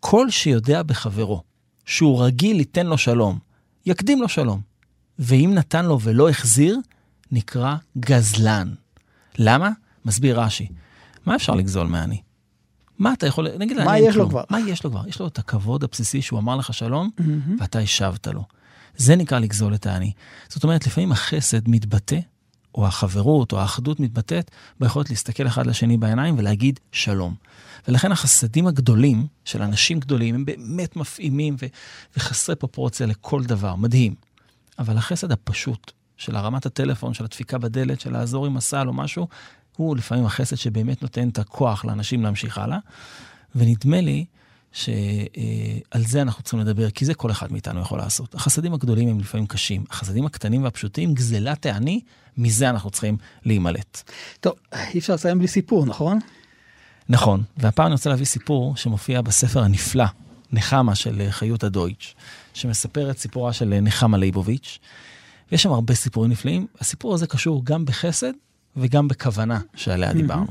כל 0.00 0.30
שיודע 0.30 0.82
בחברו 0.82 1.42
שהוא 1.84 2.24
רגיל 2.24 2.56
ליתן 2.56 2.86
לו 2.86 2.98
שלום, 2.98 3.38
יקדים 3.86 4.22
לו 4.22 4.28
שלום. 4.28 4.60
ואם 5.18 5.52
נתן 5.54 5.84
לו 5.84 6.00
ולא 6.00 6.28
החזיר, 6.28 6.78
נקרא 7.32 7.76
גזלן. 7.98 8.74
למה? 9.38 9.70
מסביר 10.04 10.40
רש"י. 10.40 10.68
מה 11.26 11.36
אפשר 11.36 11.54
לגזול 11.54 11.86
מעני? 11.86 12.22
מה 12.98 13.12
אתה 13.12 13.26
יכול, 13.26 13.48
נגיד, 13.58 13.82
מה 13.84 13.98
יש 13.98 14.16
לו. 14.16 14.28
כבר? 14.28 14.42
מה 14.50 14.60
יש 14.60 14.84
לו 14.84 14.90
כבר? 14.90 15.08
יש 15.08 15.20
לו 15.20 15.26
את 15.26 15.38
הכבוד 15.38 15.84
הבסיסי 15.84 16.22
שהוא 16.22 16.38
אמר 16.38 16.56
לך 16.56 16.74
שלום. 16.74 17.10
ואתה 17.58 17.78
השבת 17.78 18.26
לו. 18.26 18.44
זה 18.96 19.16
נקרא 19.16 19.38
לגזול 19.38 19.74
את 19.74 19.86
העני. 19.86 20.12
זאת 20.48 20.64
אומרת, 20.64 20.86
לפעמים 20.86 21.12
החסד 21.12 21.68
מתבטא, 21.68 22.18
או 22.74 22.86
החברות, 22.86 23.52
או 23.52 23.60
האחדות 23.60 24.00
מתבטאת, 24.00 24.50
ביכולת 24.80 25.10
להסתכל 25.10 25.46
אחד 25.46 25.66
לשני 25.66 25.96
בעיניים 25.96 26.38
ולהגיד 26.38 26.80
שלום. 26.92 27.34
ולכן 27.88 28.12
החסדים 28.12 28.66
הגדולים 28.66 29.26
של 29.44 29.62
אנשים 29.62 30.00
גדולים 30.00 30.34
הם 30.34 30.44
באמת 30.44 30.96
מפעימים 30.96 31.56
ו- 31.62 31.66
וחסרי 32.16 32.56
פרופורציה 32.56 33.06
לכל 33.06 33.44
דבר, 33.44 33.74
מדהים. 33.76 34.14
אבל 34.78 34.96
החסד 34.96 35.32
הפשוט 35.32 35.92
של 36.16 36.36
הרמת 36.36 36.66
הטלפון, 36.66 37.14
של 37.14 37.24
הדפיקה 37.24 37.58
בדלת, 37.58 38.00
של 38.00 38.12
לעזור 38.12 38.46
עם 38.46 38.56
הסל 38.56 38.88
או 38.88 38.92
משהו, 38.92 39.28
הוא 39.76 39.96
לפעמים 39.96 40.26
החסד 40.26 40.56
שבאמת 40.56 41.02
נותן 41.02 41.28
את 41.28 41.38
הכוח 41.38 41.84
לאנשים 41.84 42.22
להמשיך 42.22 42.58
הלאה. 42.58 42.78
ונדמה 43.54 44.00
לי 44.00 44.24
שעל 44.72 46.06
זה 46.06 46.22
אנחנו 46.22 46.42
צריכים 46.42 46.60
לדבר, 46.60 46.90
כי 46.90 47.04
זה 47.04 47.14
כל 47.14 47.30
אחד 47.30 47.52
מאיתנו 47.52 47.80
יכול 47.80 47.98
לעשות. 47.98 48.34
החסדים 48.34 48.74
הגדולים 48.74 49.08
הם 49.08 49.20
לפעמים 49.20 49.46
קשים, 49.46 49.84
החסדים 49.90 50.26
הקטנים 50.26 50.62
והפשוטים, 50.62 51.14
גזלת 51.14 51.66
העני, 51.66 52.00
מזה 52.36 52.70
אנחנו 52.70 52.90
צריכים 52.90 53.16
להימלט. 53.44 54.10
טוב, 54.40 54.52
אי 54.72 54.98
אפשר 54.98 55.14
לסיים 55.14 55.38
בלי 55.38 55.48
סיפור, 55.48 55.86
נכון? 55.86 56.18
נכון, 57.08 57.42
והפעם 57.56 57.86
אני 57.86 57.92
רוצה 57.92 58.10
להביא 58.10 58.26
סיפור 58.26 58.76
שמופיע 58.76 59.20
בספר 59.20 59.62
הנפלא, 59.62 60.04
נחמה 60.52 60.94
של 60.94 61.26
חיות 61.30 61.64
הדויטש, 61.64 62.14
שמספר 62.54 63.10
את 63.10 63.18
סיפורה 63.18 63.52
של 63.52 63.78
נחמה 63.82 64.18
ליבוביץ', 64.18 64.78
ויש 65.52 65.62
שם 65.62 65.72
הרבה 65.72 65.94
סיפורים 65.94 66.30
נפלאים. 66.30 66.66
הסיפור 66.80 67.14
הזה 67.14 67.26
קשור 67.26 67.64
גם 67.64 67.84
בחסד 67.84 68.32
וגם 68.76 69.08
בכוונה 69.08 69.60
שעליה 69.74 70.12
דיברנו. 70.12 70.46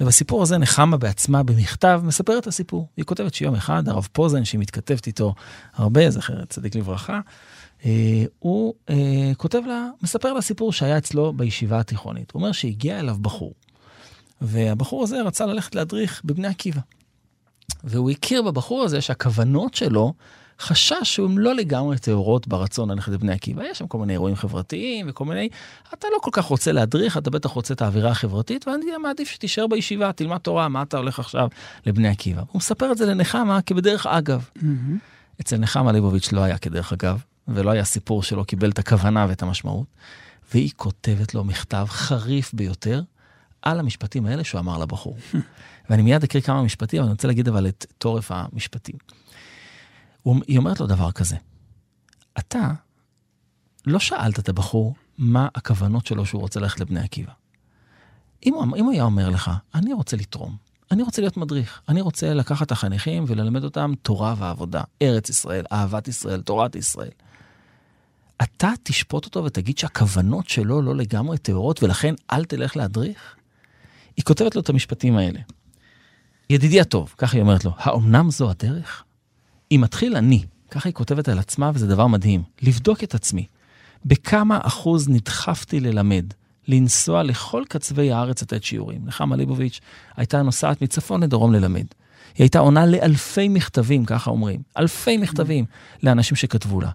ובסיפור 0.00 0.42
הזה 0.42 0.58
נחמה 0.58 0.96
בעצמה 0.96 1.42
במכתב 1.42 2.00
מספרת 2.04 2.42
את 2.42 2.46
הסיפור. 2.46 2.88
היא 2.96 3.04
כותבת 3.04 3.34
שיום 3.34 3.54
אחד 3.54 3.88
הרב 3.88 4.08
פוזן, 4.12 4.44
שהיא 4.44 4.60
מתכתבת 4.60 5.06
איתו 5.06 5.34
הרבה, 5.74 6.10
זכר 6.10 6.44
צדיק 6.44 6.74
לברכה, 6.74 7.20
אה, 7.84 8.24
הוא 8.38 8.74
אה, 8.90 9.32
כותב 9.36 9.60
לה, 9.66 9.88
מספר 10.02 10.32
לה 10.32 10.40
סיפור 10.40 10.72
שהיה 10.72 10.98
אצלו 10.98 11.32
בישיבה 11.32 11.80
התיכונית. 11.80 12.30
הוא 12.30 12.40
אומר 12.40 12.52
שהגיע 12.52 13.00
אליו 13.00 13.16
בחור, 13.20 13.54
והבחור 14.40 15.02
הזה 15.02 15.22
רצה 15.22 15.46
ללכת 15.46 15.74
להדריך 15.74 16.22
בבני 16.24 16.48
עקיבא. 16.48 16.80
והוא 17.84 18.10
הכיר 18.10 18.42
בבחור 18.42 18.82
הזה 18.82 19.00
שהכוונות 19.00 19.74
שלו, 19.74 20.14
חשש 20.60 20.94
שהן 21.02 21.38
לא 21.38 21.54
לגמרי 21.54 21.98
טהורות 21.98 22.48
ברצון 22.48 22.90
ללכת 22.90 23.12
לבני 23.12 23.32
עקיבא. 23.32 23.62
יש 23.64 23.78
שם 23.78 23.86
כל 23.86 23.98
מיני 23.98 24.12
אירועים 24.12 24.36
חברתיים 24.36 25.06
וכל 25.08 25.24
מיני... 25.24 25.48
אתה 25.94 26.06
לא 26.12 26.18
כל 26.22 26.30
כך 26.32 26.44
רוצה 26.44 26.72
להדריך, 26.72 27.18
אתה 27.18 27.30
בטח 27.30 27.50
רוצה 27.50 27.74
את 27.74 27.82
האווירה 27.82 28.10
החברתית, 28.10 28.68
ואני 28.68 28.84
מעדיף 29.02 29.28
שתישאר 29.28 29.66
בישיבה, 29.66 30.12
תלמד 30.12 30.38
תורה, 30.38 30.68
מה 30.68 30.82
אתה 30.82 30.96
הולך 30.96 31.18
עכשיו 31.18 31.48
לבני 31.86 32.08
עקיבא. 32.08 32.42
הוא 32.52 32.58
מספר 32.58 32.92
את 32.92 32.98
זה 32.98 33.06
לנחמה 33.06 33.62
כבדרך 33.62 34.06
אגב. 34.06 34.48
מהמם. 34.62 34.98
אצל 35.40 35.56
נחמה 35.56 35.92
ליבוביץ' 35.92 36.32
לא 36.32 36.40
היה 36.40 36.58
כדרך 36.58 36.92
אגב, 36.92 37.22
ולא 37.48 37.70
היה 37.70 37.84
סיפור 37.84 38.22
שלא 38.22 38.42
קיבל 38.42 38.70
את 38.70 38.78
הכוונה 38.78 39.26
ואת 39.28 39.42
המשמעות, 39.42 39.86
והיא 40.52 40.70
כותבת 40.76 41.34
לו 41.34 41.44
מכתב 41.44 41.86
חריף 41.88 42.54
ביותר 42.54 43.02
על 43.62 43.80
המשפטים 43.80 44.26
האלה 44.26 44.44
שהוא 44.44 44.58
אמר 44.60 44.78
לבחור. 44.78 45.16
ואני 45.90 46.02
מיד 46.02 46.24
אקריא 46.24 46.42
כמה 46.42 46.62
משפטים, 46.62 46.98
אבל 46.98 47.06
אני 47.06 47.12
רוצה 47.12 47.28
להגיד 47.28 47.48
אבל 47.48 47.68
את 47.68 47.86
תורף 47.98 48.30
המשפטים. 48.32 48.94
היא 50.46 50.58
אומרת 50.58 50.80
לו 50.80 50.86
דבר 50.86 51.12
כזה, 51.12 51.36
אתה 52.38 52.72
לא 53.86 53.98
שאלת 53.98 54.38
את 54.38 54.48
הבחור 54.48 54.94
מה 55.18 55.48
הכוונות 55.54 56.06
שלו 56.06 56.26
שהוא 56.26 56.40
רוצה 56.40 56.60
ללכת 56.60 56.80
לבני 56.80 57.00
עקיבא. 57.00 57.32
אם 58.46 58.54
הוא, 58.54 58.76
אם 58.76 58.84
הוא 58.84 58.92
היה 58.92 59.02
אומר 59.02 59.28
לך, 59.28 59.50
אני 59.74 59.92
רוצה 59.92 60.16
לתרום, 60.16 60.56
אני 60.90 61.02
רוצה 61.02 61.22
להיות 61.22 61.36
מדריך, 61.36 61.80
אני 61.88 62.00
רוצה 62.00 62.34
לקחת 62.34 62.66
את 62.66 62.72
החניכים 62.72 63.24
וללמד 63.26 63.64
אותם 63.64 63.92
תורה 64.02 64.34
ועבודה, 64.38 64.82
ארץ 65.02 65.28
ישראל, 65.28 65.64
אהבת 65.72 66.08
ישראל, 66.08 66.42
תורת 66.42 66.76
ישראל. 66.76 67.10
אתה 68.42 68.70
תשפוט 68.82 69.24
אותו 69.24 69.44
ותגיד 69.44 69.78
שהכוונות 69.78 70.48
שלו 70.48 70.82
לא 70.82 70.96
לגמרי 70.96 71.38
טהורות 71.38 71.82
ולכן 71.82 72.14
אל 72.32 72.44
תלך 72.44 72.76
להדריך? 72.76 73.36
היא 74.16 74.24
כותבת 74.24 74.54
לו 74.54 74.60
את 74.60 74.68
המשפטים 74.68 75.16
האלה. 75.16 75.40
ידידי 76.50 76.80
הטוב, 76.80 77.14
ככה 77.18 77.36
היא 77.36 77.42
אומרת 77.42 77.64
לו, 77.64 77.72
האומנם 77.76 78.30
זו 78.30 78.50
הדרך? 78.50 79.04
אם 79.74 79.80
מתחיל 79.80 80.16
אני, 80.16 80.42
ככה 80.70 80.88
היא 80.88 80.94
כותבת 80.94 81.28
על 81.28 81.38
עצמה 81.38 81.70
וזה 81.74 81.86
דבר 81.86 82.06
מדהים, 82.06 82.42
לבדוק 82.62 83.04
את 83.04 83.14
עצמי. 83.14 83.46
בכמה 84.04 84.58
אחוז 84.62 85.08
נדחפתי 85.08 85.80
ללמד, 85.80 86.24
לנסוע 86.68 87.22
לכל 87.22 87.62
קצווי 87.68 88.12
הארץ 88.12 88.42
לתת 88.42 88.64
שיעורים. 88.64 89.00
נחמה 89.04 89.36
ליבוביץ' 89.36 89.80
הייתה 90.16 90.42
נוסעת 90.42 90.82
מצפון 90.82 91.22
לדרום 91.22 91.52
ללמד. 91.52 91.84
היא 92.34 92.44
הייתה 92.44 92.58
עונה 92.58 92.86
לאלפי 92.86 93.48
מכתבים, 93.48 94.04
ככה 94.04 94.30
אומרים, 94.30 94.62
אלפי 94.78 95.16
מכתבים 95.16 95.64
לאנשים 96.02 96.36
שכתבו 96.36 96.80
לה. 96.80 96.90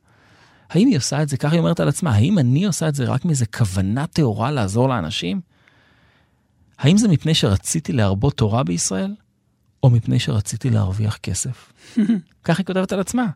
האם 0.69 0.87
היא 0.87 0.97
עושה 0.97 1.21
את 1.21 1.29
זה, 1.29 1.37
ככה 1.37 1.51
היא 1.51 1.59
אומרת 1.59 1.79
על 1.79 1.87
עצמה, 1.87 2.11
האם 2.11 2.39
אני 2.39 2.65
עושה 2.65 2.87
את 2.87 2.95
זה 2.95 3.05
רק 3.05 3.25
מאיזה 3.25 3.45
כוונה 3.45 4.07
טהורה 4.07 4.51
לעזור 4.51 4.89
לאנשים? 4.89 5.41
האם 6.77 6.97
זה 6.97 7.07
מפני 7.07 7.33
שרציתי 7.33 7.93
להרבות 7.93 8.37
תורה 8.37 8.63
בישראל, 8.63 9.15
או 9.83 9.89
מפני 9.89 10.19
שרציתי 10.19 10.69
להרוויח 10.69 11.17
כסף? 11.17 11.73
כך 12.43 12.57
היא 12.57 12.65
כותבת 12.65 12.91
על 12.91 12.99
עצמה. 12.99 13.27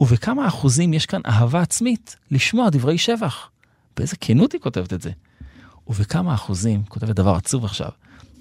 ובכמה 0.00 0.48
אחוזים 0.48 0.94
יש 0.94 1.06
כאן 1.06 1.20
אהבה 1.26 1.60
עצמית 1.60 2.16
לשמוע 2.30 2.70
דברי 2.70 2.98
שבח? 2.98 3.50
באיזה 3.96 4.16
כנות 4.20 4.52
היא 4.52 4.60
כותבת 4.60 4.92
את 4.92 5.02
זה? 5.02 5.10
ובכמה 5.86 6.34
אחוזים, 6.34 6.84
כותבת 6.84 7.16
דבר 7.16 7.34
עצוב 7.34 7.64
עכשיו, 7.64 7.90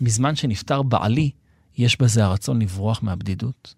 מזמן 0.02 0.36
שנפטר 0.36 0.82
בעלי, 0.82 1.32
יש 1.78 2.02
בזה 2.02 2.26
הרצון 2.26 2.62
לברוח 2.62 3.04
מהבדידות? 3.04 3.76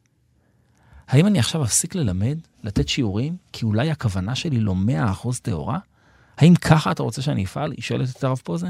האם 1.07 1.27
אני 1.27 1.39
עכשיו 1.39 1.63
אפסיק 1.63 1.95
ללמד, 1.95 2.37
לתת 2.63 2.87
שיעורים, 2.87 3.37
כי 3.53 3.65
אולי 3.65 3.91
הכוונה 3.91 4.35
שלי 4.35 4.59
לא 4.59 4.75
100% 5.23 5.27
טהורה? 5.41 5.79
האם 6.37 6.55
ככה 6.55 6.91
אתה 6.91 7.03
רוצה 7.03 7.21
שאני 7.21 7.45
אפעל? 7.45 7.71
היא 7.71 7.81
שואלת 7.81 8.09
את 8.09 8.23
הרב 8.23 8.41
פוזן. 8.43 8.69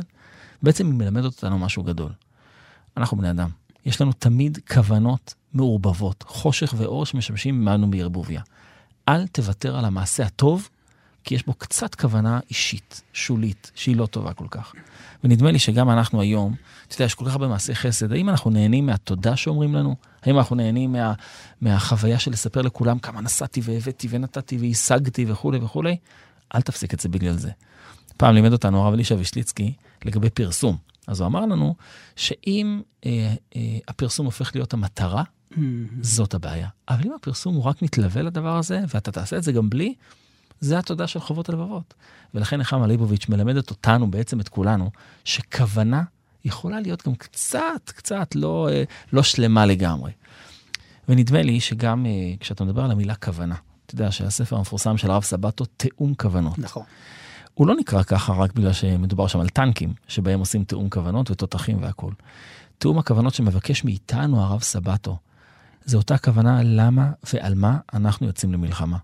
בעצם 0.62 0.86
היא 0.86 0.94
מלמדת 0.94 1.26
אותנו 1.26 1.60
משהו 1.60 1.84
גדול. 1.84 2.12
אנחנו 2.98 3.18
בני 3.18 3.30
אדם, 3.30 3.50
יש 3.88 4.02
לנו 4.02 4.12
תמיד 4.14 4.58
כוונות 4.74 5.34
מעורבבות, 5.54 6.24
חושך 6.28 6.74
ואור 6.78 7.06
שמשמשים 7.06 7.68
עמנו 7.68 7.92
בערבוביה. 7.92 8.42
אל 9.10 9.28
תוותר 9.28 9.78
על 9.78 9.86
המעשה 9.86 10.26
הטוב, 10.26 10.70
כי 11.24 11.36
יש 11.36 11.46
בו 11.46 11.54
קצת 11.54 11.96
כוונה 11.96 12.40
אישית, 12.50 13.02
שולית, 13.14 13.72
שהיא 13.76 13.96
לא 13.96 14.06
טובה 14.06 14.34
כל 14.34 14.48
כך. 14.52 14.74
ונדמה 15.24 15.52
לי 15.52 15.60
שגם 15.60 15.90
אנחנו 15.90 16.22
היום, 16.22 16.56
אתה 16.88 16.96
יודע, 16.96 17.06
יש 17.06 17.16
כל 17.16 17.26
כך 17.26 17.32
הרבה 17.32 17.48
מעשי 17.48 17.76
חסד, 17.76 18.12
האם 18.12 18.30
אנחנו 18.30 18.52
נהנים 18.52 18.86
מהתודה 18.86 19.36
שאומרים 19.36 19.76
לנו? 19.76 19.96
האם 20.24 20.38
אנחנו 20.38 20.56
נהנים 20.56 20.92
מה, 20.92 21.14
מהחוויה 21.62 22.20
של 22.20 22.32
לספר 22.32 22.62
לכולם 22.62 23.00
כמה 23.00 23.22
נסעתי 23.22 23.62
והבאתי 23.64 24.08
ונתתי 24.12 24.58
והשגתי 24.58 25.26
וכולי 25.28 25.58
וכולי? 25.58 25.98
אל 26.56 26.62
תפסיק 26.62 26.94
את 26.94 27.00
זה 27.00 27.10
בגלל 27.10 27.38
זה. 27.38 27.52
פעם 28.18 28.36
לימד 28.36 28.52
אותנו 28.52 28.84
הרב 28.84 28.94
אלישע 28.94 29.16
וישליצקי 29.16 29.74
לגבי 30.06 30.30
פרסום. 30.30 30.78
אז 31.08 31.20
הוא 31.20 31.28
אמר 31.28 31.42
לנו 31.42 31.76
שאם 32.16 32.82
אה, 33.06 33.34
אה, 33.56 33.78
הפרסום 33.88 34.26
הופך 34.26 34.52
להיות 34.56 34.74
המטרה, 34.74 35.24
מהמם. 35.52 35.88
זאת 36.02 36.34
הבעיה. 36.34 36.68
אבל 36.90 37.02
אם 37.06 37.14
הפרסום 37.14 37.56
הוא 37.56 37.64
רק 37.64 37.82
מתלווה 37.82 38.22
לדבר 38.22 38.58
הזה, 38.58 38.82
ואתה 38.94 39.12
תעשה 39.12 39.38
את 39.38 39.44
זה 39.44 39.52
גם 39.52 39.70
בלי, 39.70 39.94
זה 40.60 40.80
התודה 40.80 41.08
של 41.08 41.20
חובות 41.20 41.50
הלבבות. 41.50 41.94
ולכן 42.34 42.58
נחמה 42.60 42.88
ליבוביץ' 42.88 43.30
מלמדת 43.30 43.70
אותנו, 43.70 44.12
בעצם 44.12 44.40
את 44.40 44.50
כולנו, 44.50 44.92
שכוונה 45.26 46.04
יכולה 46.46 46.80
להיות 46.80 47.08
גם 47.08 47.16
קצת, 47.16 47.82
קצת 47.86 48.36
לא, 48.36 48.70
אה, 48.72 48.84
לא 49.14 49.24
שלמה 49.24 49.66
לגמרי. 49.66 50.12
ונדמה 51.10 51.42
לי 51.42 51.60
שגם 51.60 52.06
אה, 52.06 52.12
כשאתה 52.40 52.64
מדבר 52.64 52.84
על 52.84 52.92
המילה 52.92 53.16
כוונה, 53.16 53.56
אתה 53.86 53.96
יודע 53.96 54.12
שהספר 54.12 54.56
המפורסם 54.56 54.98
של 54.98 55.12
הרב 55.12 55.24
סבטו, 55.24 55.66
תיאום 55.66 56.14
כוונות. 56.16 56.60
נכון. 56.60 56.84
הוא 57.58 57.68
לא 57.68 57.76
נקרא 57.76 58.04
ככה 58.04 58.34
רק 58.34 58.54
בגלל 58.54 58.74
שמדובר 58.74 59.28
שם 59.28 59.40
על 59.40 59.50
טנקים, 59.50 59.94
שבהם 60.08 60.40
עושים 60.40 60.64
תיאום 60.64 60.90
כוונות 60.90 61.32
ותותחים 61.32 61.82
והכול. 61.82 62.14
תיאום 62.78 63.00
הכוונות 63.00 63.34
שמבקש 63.34 63.84
מאיתנו 63.84 64.42
הרב 64.42 64.62
סבטו, 64.62 65.18
זה 65.86 65.98
אותה 65.98 66.18
כוונה 66.18 66.64
למה 66.64 67.12
ועל 67.34 67.56
מה 67.56 67.78
אנחנו 67.94 68.28
יוצאים 68.28 68.54
למלחמה. 68.54 68.98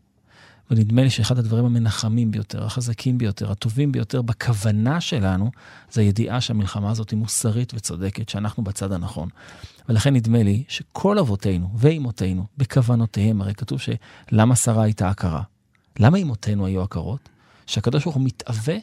ונדמה 0.71 1.03
לי 1.03 1.09
שאחד 1.09 1.37
הדברים 1.37 1.65
המנחמים 1.65 2.31
ביותר, 2.31 2.65
החזקים 2.65 3.17
ביותר, 3.17 3.51
הטובים 3.51 3.91
ביותר 3.91 4.21
בכוונה 4.21 5.01
שלנו, 5.01 5.51
זה 5.91 6.01
הידיעה 6.01 6.41
שהמלחמה 6.41 6.91
הזאת 6.91 7.09
היא 7.09 7.19
מוסרית 7.19 7.73
וצודקת, 7.75 8.29
שאנחנו 8.29 8.63
בצד 8.63 8.91
הנכון. 8.91 9.29
ולכן 9.89 10.13
נדמה 10.13 10.43
לי 10.43 10.63
שכל 10.67 11.19
אבותינו 11.19 11.69
ואימותינו, 11.75 12.45
בכוונותיהם, 12.57 13.41
הרי 13.41 13.53
כתוב 13.53 13.79
שלמה 13.79 14.55
שרה 14.55 14.83
הייתה 14.83 15.09
עקרה? 15.09 15.41
למה 15.99 16.17
אימותינו 16.17 16.65
היו 16.65 16.81
עקרות? 16.81 17.32
שהקדוש 17.67 18.03
ברוך 18.03 18.15
הוא 18.15 18.23
מתאווה 18.25 18.75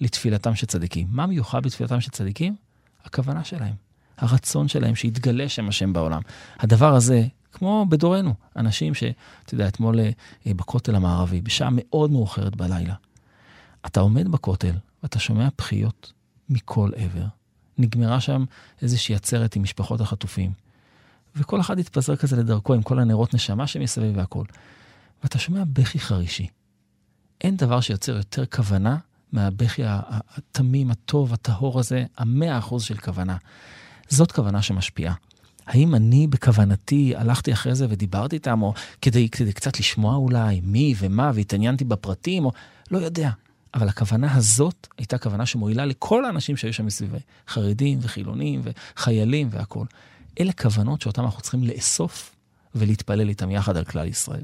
לתפילתם 0.00 0.54
של 0.54 0.66
צדיקים. 0.66 1.06
מה 1.10 1.26
מיוחד 1.26 1.62
בתפילתם 1.62 2.00
של 2.00 2.10
צדיקים? 2.10 2.56
הכוונה 3.04 3.44
שלהם, 3.44 3.74
הרצון 4.18 4.68
שלהם 4.68 4.94
שיתגלה 4.94 5.48
שם 5.48 5.68
השם 5.68 5.92
בעולם. 5.92 6.22
הדבר 6.58 6.94
הזה, 6.94 7.26
כמו 7.52 7.86
בדורנו, 7.88 8.34
אנשים 8.56 8.94
ש... 8.94 9.04
אתה 9.44 9.54
יודע, 9.54 9.68
אתמול 9.68 10.00
אה, 10.00 10.10
בכותל 10.46 10.94
המערבי, 10.94 11.40
בשעה 11.40 11.68
מאוד 11.72 12.10
מאוחרת 12.10 12.56
בלילה, 12.56 12.94
אתה 13.86 14.00
עומד 14.00 14.28
בכותל 14.28 14.74
ואתה 15.02 15.18
שומע 15.18 15.48
בכיות 15.58 16.12
מכל 16.48 16.90
עבר. 16.96 17.24
נגמרה 17.78 18.20
שם 18.20 18.44
איזושהי 18.82 19.14
עצרת 19.14 19.56
עם 19.56 19.62
משפחות 19.62 20.00
החטופים. 20.00 20.52
וכל 21.36 21.60
אחד 21.60 21.78
התפזר 21.78 22.16
כזה 22.16 22.36
לדרכו 22.36 22.74
עם 22.74 22.82
כל 22.82 22.98
הנרות 22.98 23.34
נשמה 23.34 23.66
שמסביב 23.66 24.16
והכול. 24.16 24.46
ואתה 25.22 25.38
שומע 25.38 25.62
בכי 25.72 25.98
חרישי. 25.98 26.46
אין 27.40 27.56
דבר 27.56 27.80
שיוצר 27.80 28.16
יותר 28.16 28.46
כוונה 28.46 28.96
מהבכי 29.32 29.82
התמים, 29.86 30.90
הטוב, 30.90 31.32
הטהור 31.32 31.78
הזה, 31.78 32.04
המאה 32.18 32.58
אחוז 32.58 32.82
של 32.82 32.96
כוונה. 32.96 33.36
זאת 34.08 34.32
כוונה 34.32 34.62
שמשפיעה. 34.62 35.14
האם 35.66 35.94
אני 35.94 36.26
בכוונתי 36.26 37.16
הלכתי 37.16 37.52
אחרי 37.52 37.74
זה 37.74 37.86
ודיברתי 37.88 38.36
איתם, 38.36 38.62
או 38.62 38.74
כדי, 39.02 39.28
כדי 39.28 39.52
קצת 39.52 39.80
לשמוע 39.80 40.16
אולי 40.16 40.60
מי 40.64 40.94
ומה, 40.98 41.30
והתעניינתי 41.34 41.84
בפרטים, 41.84 42.44
או 42.44 42.52
לא 42.90 42.98
יודע. 42.98 43.30
אבל 43.74 43.88
הכוונה 43.88 44.34
הזאת 44.34 44.86
הייתה 44.98 45.18
כוונה 45.18 45.46
שמועילה 45.46 45.84
לכל 45.84 46.24
האנשים 46.24 46.56
שהיו 46.56 46.72
שם 46.72 46.86
מסביבי, 46.86 47.18
חרדים 47.48 47.98
וחילונים 48.02 48.62
וחיילים 48.64 49.48
והכול. 49.50 49.86
אלה 50.40 50.52
כוונות 50.52 51.00
שאותן 51.00 51.22
אנחנו 51.22 51.40
צריכים 51.40 51.64
לאסוף 51.64 52.36
ולהתפלל 52.74 53.28
איתם 53.28 53.50
יחד 53.50 53.76
על 53.76 53.84
כלל 53.84 54.06
ישראל. 54.06 54.42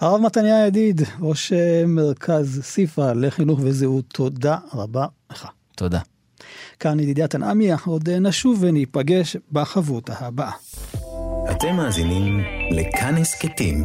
הרב 0.00 0.20
מתניה 0.20 0.66
ידיד, 0.66 1.00
ראש 1.20 1.52
אה, 1.52 1.84
מרכז 1.86 2.60
סיפא 2.62 3.12
לחינוך 3.16 3.60
וזהות, 3.62 4.04
תודה 4.08 4.58
רבה 4.74 5.06
לך. 5.30 5.48
תודה. 5.76 6.00
כאן 6.80 7.00
ידידיה 7.00 7.28
תנעמי, 7.28 7.70
עוד 7.84 8.10
נשוב 8.10 8.58
וניפגש 8.62 9.36
בחברותה 9.52 10.14
הבאה. 10.18 10.52
אתם 11.50 11.76
מאזינים 11.76 12.40
לכאן 12.70 13.16
הסכתים, 13.16 13.84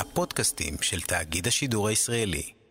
הפודקאסטים 0.00 0.74
של 0.80 1.00
תאגיד 1.00 1.46
השידור 1.46 1.88
הישראלי. 1.88 2.61